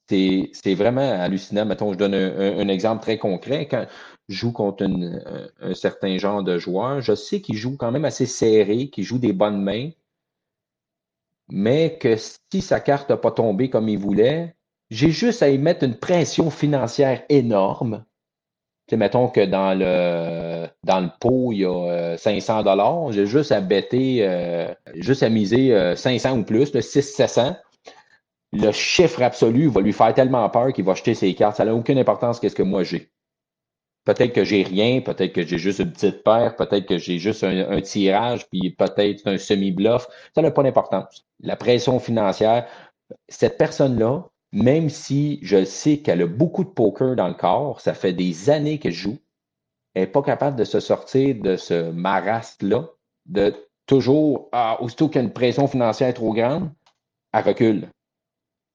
[0.09, 1.67] C'est vraiment hallucinant.
[1.67, 3.67] Mettons, je donne un, exemple très concret.
[3.67, 3.87] Quand
[4.29, 8.27] je joue contre un, certain genre de joueur, je sais qu'il joue quand même assez
[8.27, 9.91] serré, qu'il joue des bonnes mains,
[11.49, 14.55] mais que si sa carte n'a pas tombé comme il voulait,
[14.91, 18.05] j'ai juste à y mettre une pression financière énorme
[18.93, 23.51] mettons que dans le dans le pot, il y a 500 euh, dollars, j'ai juste
[23.51, 27.57] à bêter, euh, juste à miser 500 euh, ou plus, le 6 700.
[28.53, 31.57] Le chiffre absolu va lui faire tellement peur qu'il va jeter ses cartes.
[31.57, 33.11] Ça n'a aucune importance qu'est-ce que moi j'ai.
[34.05, 37.43] Peut-être que j'ai rien, peut-être que j'ai juste une petite paire, peut-être que j'ai juste
[37.43, 40.07] un, tirage, puis peut-être un semi-bluff.
[40.33, 41.27] Ça n'a pas d'importance.
[41.41, 42.69] La pression financière,
[43.29, 47.95] cette personne-là, même si je sais qu'elle a beaucoup de poker dans le corps, ça
[47.95, 49.19] fait des années qu'elle joue,
[49.95, 52.89] elle n'est pas capable de se sortir de ce marasme-là,
[53.27, 53.55] de
[53.87, 56.71] toujours, ah, aussitôt qu'il y a une pression financière trop grande,
[57.33, 57.89] elle recule.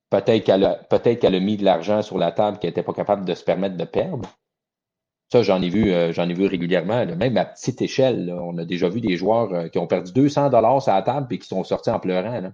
[0.09, 2.93] Peut-être qu'elle a, peut qu'elle a mis de l'argent sur la table qu'elle n'était pas
[2.93, 4.29] capable de se permettre de perdre.
[5.31, 7.05] Ça, j'en ai vu, euh, ai vu régulièrement.
[7.05, 10.49] Même à petite échelle, on a déjà vu des joueurs euh, qui ont perdu 200
[10.49, 12.51] dollars sur la table et qui sont sortis en pleurant.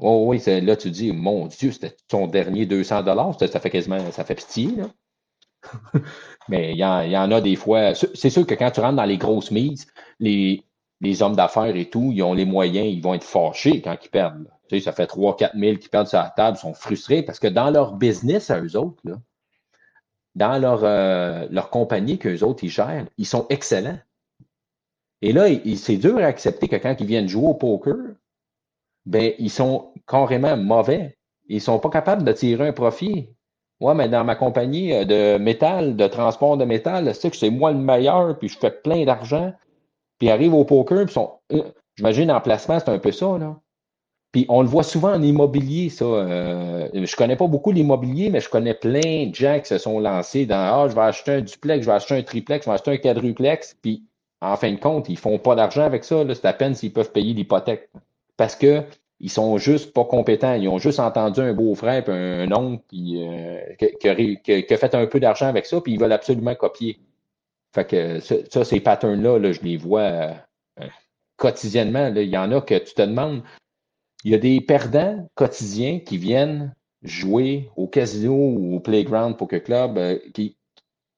[0.00, 3.38] Oh, oui, là, tu dis, mon Dieu, c'était son dernier 200 dollars.
[3.38, 4.86] Ça fait quasiment, ça fait pitié, là.
[6.48, 7.94] Mais il y, en, a des fois.
[7.94, 9.86] C'est sûr que quand tu rentres dans les grosses mises,
[10.20, 10.64] les,
[11.00, 14.08] les hommes d'affaires et tout, ils ont les moyens, ils vont être fâchés quand ils
[14.08, 14.48] perdent.
[14.68, 17.38] Tu sais, ça fait 3-4 000 qui perdent sur la table, ils sont frustrés parce
[17.38, 19.16] que dans leur business à eux autres, là,
[20.34, 23.98] dans leur, euh, leur compagnie qu'eux autres, ils gèrent, ils sont excellents.
[25.22, 27.96] Et là, c'est dur à accepter que quand ils viennent jouer au poker,
[29.06, 31.16] ben, ils sont carrément mauvais.
[31.48, 33.30] Ils sont pas capables de tirer un profit.
[33.80, 37.50] Ouais, mais dans ma compagnie euh, de métal, de transport de métal, c'est que c'est
[37.50, 39.52] moi le meilleur, puis je fais plein d'argent.
[40.18, 41.32] Puis ils arrivent au poker, puis sont.
[41.52, 41.62] Euh,
[41.96, 43.56] j'imagine en placement, c'est un peu ça, là.
[44.32, 46.04] Puis on le voit souvent en immobilier, ça.
[46.04, 50.00] Euh, je connais pas beaucoup l'immobilier, mais je connais plein de gens qui se sont
[50.00, 52.74] lancés dans Ah, je vais acheter un duplex, je vais acheter un triplex, je vais
[52.74, 53.76] acheter un quadruplex.
[53.82, 54.04] Puis
[54.40, 56.22] en fin de compte, ils font pas d'argent avec ça.
[56.34, 57.90] C'est à peine s'ils peuvent payer l'hypothèque
[58.36, 58.82] parce que
[59.20, 60.54] ils sont juste pas compétents.
[60.54, 65.06] Ils ont juste entendu un beau-frère et un, oncle qui, euh, qui, a fait un
[65.06, 67.00] peu d'argent avec ça, puis ils veulent absolument copier.
[67.74, 70.34] Fait que ça, ces patterns-là, là, je les vois euh,
[71.36, 72.10] quotidiennement.
[72.10, 72.22] Là.
[72.22, 73.42] Il y en a que tu te demandes.
[74.24, 79.62] Il y a des perdants quotidiens qui viennent jouer au casino ou au playground poker
[79.62, 80.56] club, euh, qui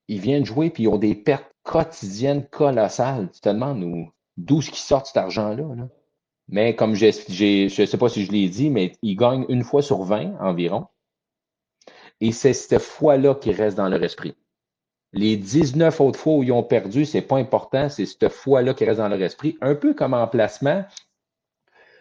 [0.08, 3.30] ils viennent jouer puis ils ont des pertes quotidiennes colossales.
[3.32, 3.84] Tu te demandes
[4.36, 5.74] d'où est-ce qu'ils sortent cet argent-là.
[5.76, 5.88] Là.
[6.48, 9.64] Mais comme j'ai, je ne sais pas si je l'ai dit, mais ils gagnent une
[9.64, 10.86] fois sur 20 environ.
[12.20, 14.34] Et c'est cette fois-là qui reste dans leur esprit.
[15.12, 18.84] Les 19 autres fois où ils ont perdu, c'est pas important, c'est cette fois-là qui
[18.84, 19.56] reste dans leur esprit.
[19.60, 20.84] Un peu comme en placement,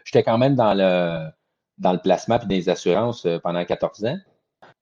[0.04, 1.30] j'étais quand même dans le,
[1.78, 4.18] dans le placement et dans les assurances euh, pendant 14 ans.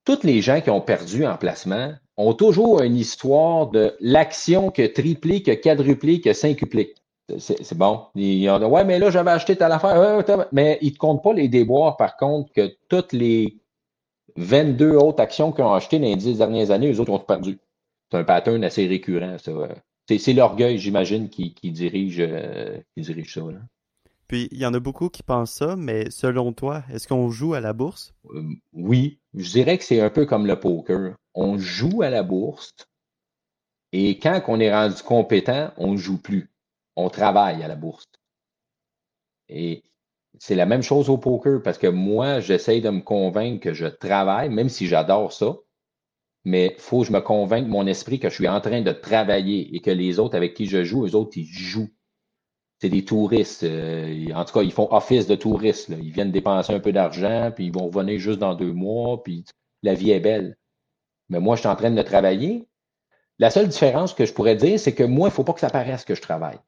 [0.05, 4.85] Toutes les gens qui ont perdu en placement ont toujours une histoire de l'action que
[4.85, 6.95] triplé, que quadruplé, que cinquuplé.
[7.39, 8.05] C'est bon.
[8.15, 10.23] Ils ont dit, ouais, mais là, j'avais acheté telle affaire.
[10.51, 13.57] mais ils ne te comptent pas les déboires, par contre, que toutes les
[14.35, 17.57] 22 autres actions qu'ils ont achetées dans les 10 dernières années, eux autres ont perdu.
[18.11, 19.51] C'est un pattern assez récurrent, ça.
[20.07, 23.41] C'est l'orgueil, j'imagine, qui, dirige, euh, qui dirige ça.
[24.27, 27.55] Puis, il y en a beaucoup qui pensent ça, mais selon toi, est-ce qu'on joue
[27.55, 28.13] à la bourse?
[28.35, 29.19] Euh, oui.
[29.33, 31.15] Je dirais que c'est un peu comme le poker.
[31.33, 32.71] On joue à la bourse
[33.97, 36.49] et quand on est rendu compétent, on ne joue plus
[36.95, 38.07] on travaille à la bourse.
[39.49, 39.83] Et
[40.39, 43.87] c'est la même chose au poker parce que moi, j'essaye de me convaincre que je
[43.87, 45.57] travaille, même si j'adore ça.
[46.43, 48.91] Mais il faut que je me convainque mon esprit que je suis en train de
[48.91, 51.89] travailler et que les autres avec qui je joue, eux autres, ils jouent.
[52.79, 53.63] C'est des touristes.
[53.63, 55.89] Euh, en tout cas, ils font office de touristes.
[55.89, 59.45] Ils viennent dépenser un peu d'argent, puis ils vont revenir juste dans deux mois, puis
[59.81, 60.57] la vie est belle.
[61.29, 62.67] Mais moi, je suis en train de travailler.
[63.39, 65.59] La seule différence que je pourrais dire, c'est que moi, il ne faut pas que
[65.59, 66.59] ça paraisse que je travaille.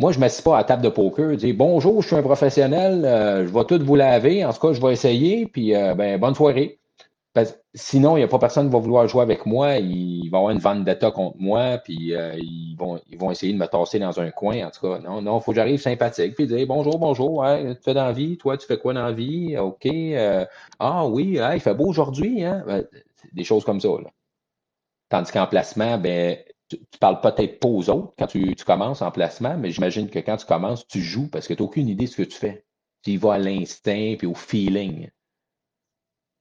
[0.00, 3.04] Moi, je ne m'assieds pas à table de poker, dis bonjour, je suis un professionnel,
[3.04, 6.20] euh, je vais tout vous laver, en tout cas, je vais essayer, puis euh, ben,
[6.20, 6.78] bonne soirée.
[7.74, 10.52] sinon, il n'y a pas personne qui va vouloir jouer avec moi, il, va avoir
[10.52, 14.20] une vendetta contre moi, puis euh, ils, vont, ils vont essayer de me tasser dans
[14.20, 15.00] un coin, en tout cas.
[15.00, 18.12] Non, non, il faut que j'arrive sympathique, puis dire bonjour, bonjour, tu fais dans la
[18.12, 19.56] vie, toi, tu fais quoi dans la vie?
[19.58, 19.88] OK.
[20.78, 22.62] ah oui, il fait beau aujourd'hui, hein?
[22.66, 22.84] Ben,
[23.32, 23.88] des choses comme ça.
[25.08, 26.36] Tandis qu'en placement, ben,
[26.68, 30.18] tu, ne parles peut-être pas aux autres quand tu, commences en placement, mais j'imagine que
[30.18, 32.36] quand tu commences, tu joues parce que tu n'as aucune idée de ce que tu
[32.36, 32.64] fais.
[33.02, 35.08] Tu y vas à l'instinct et au feeling.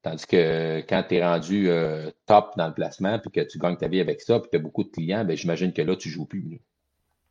[0.03, 3.77] Tandis que quand tu es rendu euh, top dans le placement, puis que tu gagnes
[3.77, 6.09] ta vie avec ça, puis tu as beaucoup de clients, ben, j'imagine que là, tu
[6.09, 6.61] joues plus.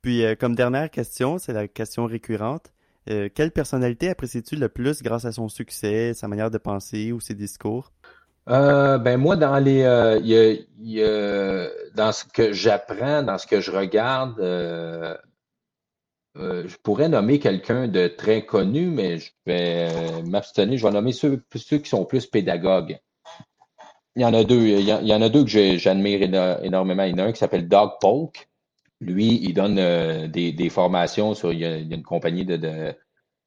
[0.03, 2.73] Puis, euh, comme dernière question, c'est la question récurrente.
[3.09, 7.21] Euh, quelle personnalité apprécies-tu le plus grâce à son succès, sa manière de penser ou
[7.21, 7.93] ses discours?
[8.49, 14.39] Euh, ben moi, dans les, euh, dans ce que j'apprends, dans ce que je regarde,
[14.39, 15.17] euh,
[16.37, 20.79] je pourrais nommer quelqu'un de très connu, mais je vais m'abstenir.
[20.79, 23.01] Je vais nommer ceux, qui sont plus pédagogues.
[24.15, 24.67] Il y en a deux.
[24.67, 26.23] Il y, en a deux que j'admire
[26.63, 27.03] énormément.
[27.03, 28.49] Il y en a un qui s'appelle Doug Polk.
[29.01, 29.77] Lui, il donne
[30.29, 31.53] des, des, formations sur.
[31.53, 32.95] Il y, a, une compagnie de, de,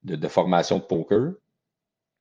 [0.03, 1.33] de, de formation de poker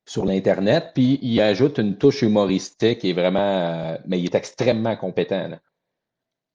[0.09, 4.95] sur l'Internet, puis il ajoute une touche humoristique et vraiment, euh, mais il est extrêmement
[4.95, 5.51] compétent.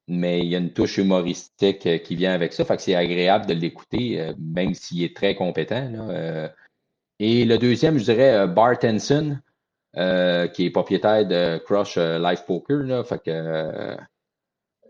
[0.08, 2.96] Mais il y a une touche humoristique euh, qui vient avec ça, fait que c'est
[2.96, 5.88] agréable de l'écouter, euh, même s'il est très compétent.
[7.20, 9.38] Et le deuxième, je dirais Bart Henson,
[9.94, 12.78] qui est propriétaire de Crush Life Poker.
[12.78, 13.96] Là, fait que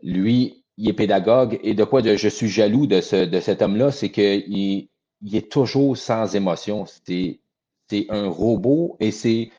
[0.03, 1.61] lui, il est pédagogue.
[1.63, 4.89] Et de quoi je suis jaloux de, ce, de cet homme-là, c'est qu'il
[5.21, 6.87] il est toujours sans émotion.
[6.87, 7.41] C'est
[7.89, 9.51] c'est un robot et c'est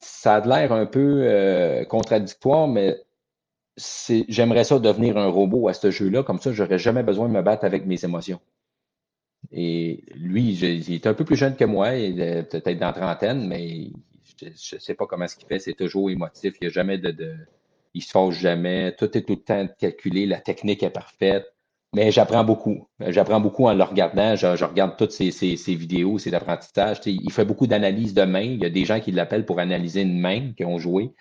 [0.00, 2.96] ça a l'air un peu euh, contradictoire, mais
[4.28, 7.42] j'aimerais ça devenir un robot à ce jeu-là, comme ça, j'aurais jamais besoin de me
[7.42, 8.40] battre avec mes émotions.
[9.50, 13.90] Et lui, il est un peu plus jeune que moi, peut-être dans la trentaine, mais
[14.40, 16.98] je ne sais pas comment ce qu'il fait, c'est toujours émotif, il n'y a jamais
[16.98, 17.36] de,
[17.94, 21.51] il fâche jamais, tout est tout le temps calculé, la technique est parfaite.
[21.94, 22.88] Mais j'apprends beaucoup.
[23.00, 24.34] J'apprends beaucoup en le regardant.
[24.34, 25.30] Je, regarde toutes ces,
[25.74, 27.00] vidéos, ces apprentissages.
[27.04, 28.40] il fait beaucoup d'analyses de mains.
[28.40, 31.12] Il y a des gens qui l'appellent pour analyser une main qui ont joué.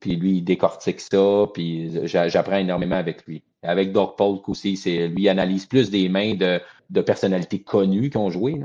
[0.00, 1.46] Puis lui, il décortique ça.
[1.54, 3.44] Puis j'apprends énormément avec lui.
[3.62, 8.16] Avec Doc Polk aussi, c'est lui il analyse plus des mains de, personnalités connues qui
[8.16, 8.60] ont joué.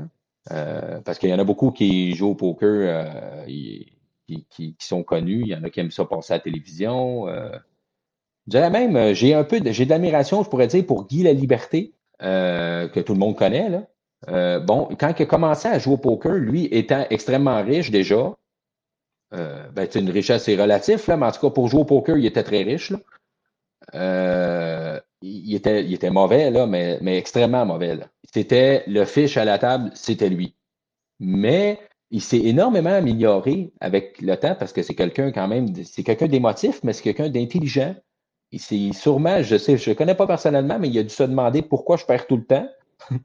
[0.50, 3.06] Euh, parce qu'il y en a beaucoup qui jouent au poker
[3.46, 5.42] euh, qui, sont connus.
[5.42, 7.28] Il y en a qui aiment ça passer à la télévision.
[7.28, 7.56] Euh,
[8.50, 11.32] dirais même, euh, j'ai un peu j'ai de l'admiration, je pourrais dire, pour Guy La
[11.32, 13.68] Liberté, euh, que tout le monde connaît.
[13.68, 13.82] Là.
[14.28, 18.34] Euh, bon, quand il a commencé à jouer au poker, lui étant extrêmement riche déjà,
[19.34, 22.16] euh, ben, une richesse est relatif, là, mais en tout cas, pour jouer au poker,
[22.16, 22.92] il était très riche.
[22.92, 22.98] Là.
[25.22, 27.98] Il, était, il était mauvais, là, mais, mais extrêmement mauvais.
[28.32, 30.54] C'était le fiche à la table, c'était lui.
[31.18, 31.80] Mais
[32.10, 36.26] il s'est énormément amélioré avec le temps parce que c'est quelqu'un quand même, c'est quelqu'un
[36.26, 37.94] d'émotif, mais c'est quelqu'un d'intelligent
[38.58, 41.62] c'est sûrement, je sais, je ne connais pas personnellement, mais il a dû se demander
[41.62, 42.68] pourquoi je perds tout le temps.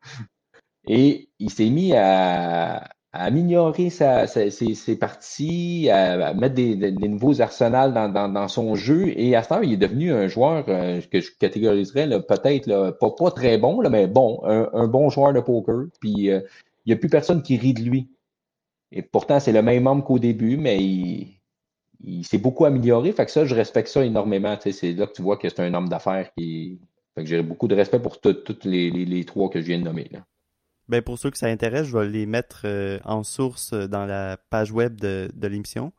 [0.88, 8.76] Et il s'est mis à, améliorer ses, parties, à, mettre des, nouveaux arsenals dans, son
[8.76, 9.14] jeu.
[9.20, 13.12] Et à ce temps, il est devenu un joueur euh, que je catégoriserais peut-être pas,
[13.12, 15.88] pas très bon, là, mais bon, un, bon joueur de poker.
[16.00, 16.42] Puis euh,
[16.86, 18.10] il n'y a plus personne qui rit de lui.
[18.94, 21.37] Et pourtant, c'est le même homme qu'au début, mais il,
[22.02, 23.12] il s'est beaucoup amélioré.
[23.12, 24.58] Fait que ça, je respecte ça énormément.
[24.60, 26.80] C'est là que tu vois que c'est un homme d'affaires qui.
[27.16, 30.08] Fait que j'ai beaucoup de respect pour tous les, trois que je viens de nommer.
[30.12, 30.20] Là.
[30.88, 34.38] Ben pour ceux que ça intéresse, je vais les mettre euh, en source dans la
[34.50, 35.92] page web de, de l'émission.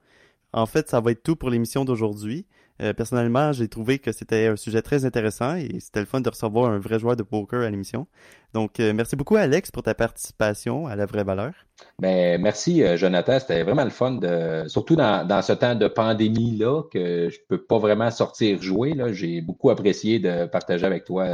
[0.53, 2.47] En fait, ça va être tout pour l'émission d'aujourd'hui.
[2.81, 6.29] Euh, personnellement, j'ai trouvé que c'était un sujet très intéressant et c'était le fun de
[6.29, 8.07] recevoir un vrai joueur de poker à l'émission.
[8.55, 11.53] Donc, euh, merci beaucoup, Alex, pour ta participation à la vraie valeur.
[11.99, 13.41] Ben, merci, euh, Jonathan.
[13.41, 17.79] C'était vraiment le fun, de, surtout dans, ce temps de pandémie-là, que je peux pas
[17.79, 18.95] vraiment sortir jouer.
[18.95, 19.13] Là.
[19.13, 21.27] J'ai beaucoup apprécié de partager avec toi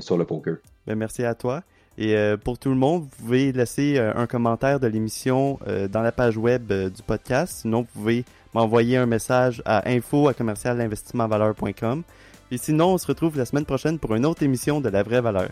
[0.00, 0.56] sur le poker.
[0.86, 1.62] Ben, merci à toi.
[1.98, 5.58] Et pour tout le monde, vous pouvez laisser un commentaire de l'émission
[5.90, 7.60] dans la page web du podcast.
[7.62, 12.02] Sinon, vous pouvez m'envoyer un message à info à commercialinvestissementvaleur.com.
[12.50, 15.20] Et sinon, on se retrouve la semaine prochaine pour une autre émission de La Vraie
[15.20, 15.50] Valeur.